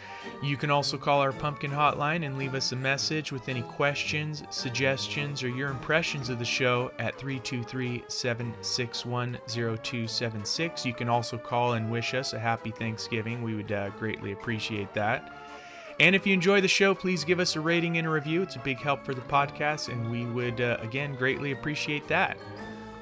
You 0.43 0.57
can 0.57 0.69
also 0.69 0.97
call 0.97 1.21
our 1.21 1.31
pumpkin 1.31 1.71
hotline 1.71 2.25
and 2.25 2.37
leave 2.37 2.53
us 2.53 2.73
a 2.73 2.75
message 2.75 3.31
with 3.31 3.47
any 3.47 3.61
questions, 3.61 4.43
suggestions, 4.49 5.41
or 5.41 5.47
your 5.47 5.69
impressions 5.69 6.27
of 6.29 6.37
the 6.37 6.43
show 6.43 6.91
at 6.99 7.17
323 7.17 8.03
761 8.09 9.37
0276. 9.47 10.85
You 10.85 10.93
can 10.93 11.07
also 11.07 11.37
call 11.37 11.71
and 11.73 11.89
wish 11.89 12.13
us 12.13 12.33
a 12.33 12.39
happy 12.39 12.71
Thanksgiving. 12.71 13.41
We 13.41 13.55
would 13.55 13.71
uh, 13.71 13.91
greatly 13.91 14.33
appreciate 14.33 14.93
that. 14.95 15.31
And 16.01 16.13
if 16.13 16.27
you 16.27 16.33
enjoy 16.33 16.59
the 16.59 16.67
show, 16.67 16.93
please 16.93 17.23
give 17.23 17.39
us 17.39 17.55
a 17.55 17.61
rating 17.61 17.97
and 17.97 18.07
a 18.07 18.09
review. 18.09 18.41
It's 18.41 18.57
a 18.57 18.59
big 18.59 18.79
help 18.79 19.05
for 19.05 19.13
the 19.13 19.21
podcast, 19.21 19.87
and 19.89 20.11
we 20.11 20.25
would, 20.25 20.59
uh, 20.59 20.75
again, 20.81 21.15
greatly 21.15 21.53
appreciate 21.53 22.05
that. 22.09 22.37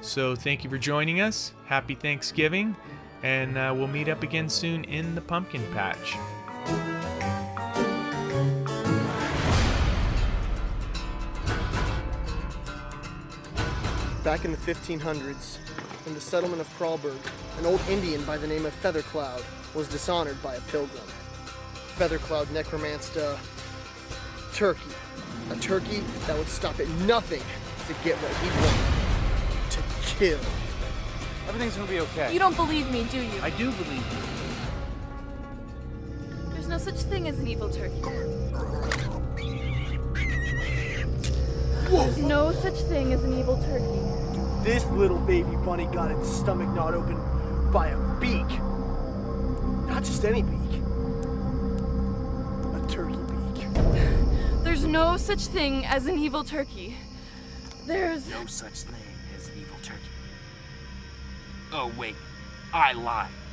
So 0.00 0.36
thank 0.36 0.62
you 0.62 0.70
for 0.70 0.78
joining 0.78 1.20
us. 1.20 1.52
Happy 1.66 1.94
Thanksgiving, 1.94 2.76
and 3.22 3.58
uh, 3.58 3.74
we'll 3.76 3.88
meet 3.88 4.08
up 4.08 4.22
again 4.22 4.48
soon 4.48 4.84
in 4.84 5.14
the 5.14 5.20
pumpkin 5.20 5.62
patch. 5.72 6.16
Back 14.22 14.44
in 14.44 14.52
the 14.52 14.58
1500s, 14.58 15.58
in 16.06 16.14
the 16.14 16.20
settlement 16.20 16.60
of 16.60 16.72
Crawlberg, 16.76 17.16
an 17.58 17.66
old 17.66 17.80
Indian 17.88 18.22
by 18.24 18.36
the 18.36 18.46
name 18.46 18.66
of 18.66 18.74
Feathercloud 18.74 19.42
was 19.74 19.88
dishonored 19.88 20.40
by 20.42 20.54
a 20.54 20.60
pilgrim. 20.62 21.04
Feathercloud 21.96 22.50
necromanced 22.52 23.16
a 23.16 23.38
turkey. 24.54 24.90
A 25.50 25.56
turkey 25.56 26.02
that 26.26 26.36
would 26.36 26.48
stop 26.48 26.78
at 26.78 26.88
nothing 27.06 27.42
to 27.86 28.04
get 28.04 28.16
what 28.16 28.32
he 28.36 28.48
wanted. 28.60 28.97
To 30.18 30.24
kill. 30.24 30.38
Everything's 31.46 31.76
gonna 31.76 31.88
be 31.88 32.00
okay. 32.00 32.32
You 32.32 32.38
don't 32.38 32.56
believe 32.56 32.90
me, 32.90 33.04
do 33.04 33.18
you? 33.18 33.40
I 33.40 33.50
do 33.50 33.70
believe 33.70 34.04
you. 34.12 34.18
There's 36.50 36.68
no 36.68 36.78
such 36.78 36.96
thing 36.96 37.28
as 37.28 37.38
an 37.38 37.46
evil 37.46 37.70
turkey. 37.70 38.00
There's 41.88 42.18
no 42.18 42.52
such 42.52 42.74
thing 42.88 43.12
as 43.12 43.22
an 43.22 43.38
evil 43.38 43.62
turkey. 43.62 44.64
This 44.64 44.84
little 44.86 45.18
baby 45.18 45.56
bunny 45.64 45.86
got 45.86 46.10
its 46.10 46.28
stomach 46.28 46.68
gnawed 46.74 46.94
open 46.94 47.16
by 47.72 47.88
a 47.88 47.98
beak. 48.20 48.60
Not 49.88 50.02
just 50.04 50.24
any 50.24 50.42
beak. 50.42 50.82
A 52.74 52.86
turkey 52.88 53.14
beak. 53.14 53.66
There's 54.64 54.84
no 54.84 55.16
such 55.16 55.46
thing 55.46 55.86
as 55.86 56.06
an 56.06 56.18
evil 56.18 56.44
turkey. 56.44 56.96
There's. 57.86 58.28
No 58.28 58.46
such 58.46 58.82
thing 58.82 59.07
Oh, 61.72 61.92
wait. 61.98 62.16
I 62.72 62.92
lied. 62.92 63.47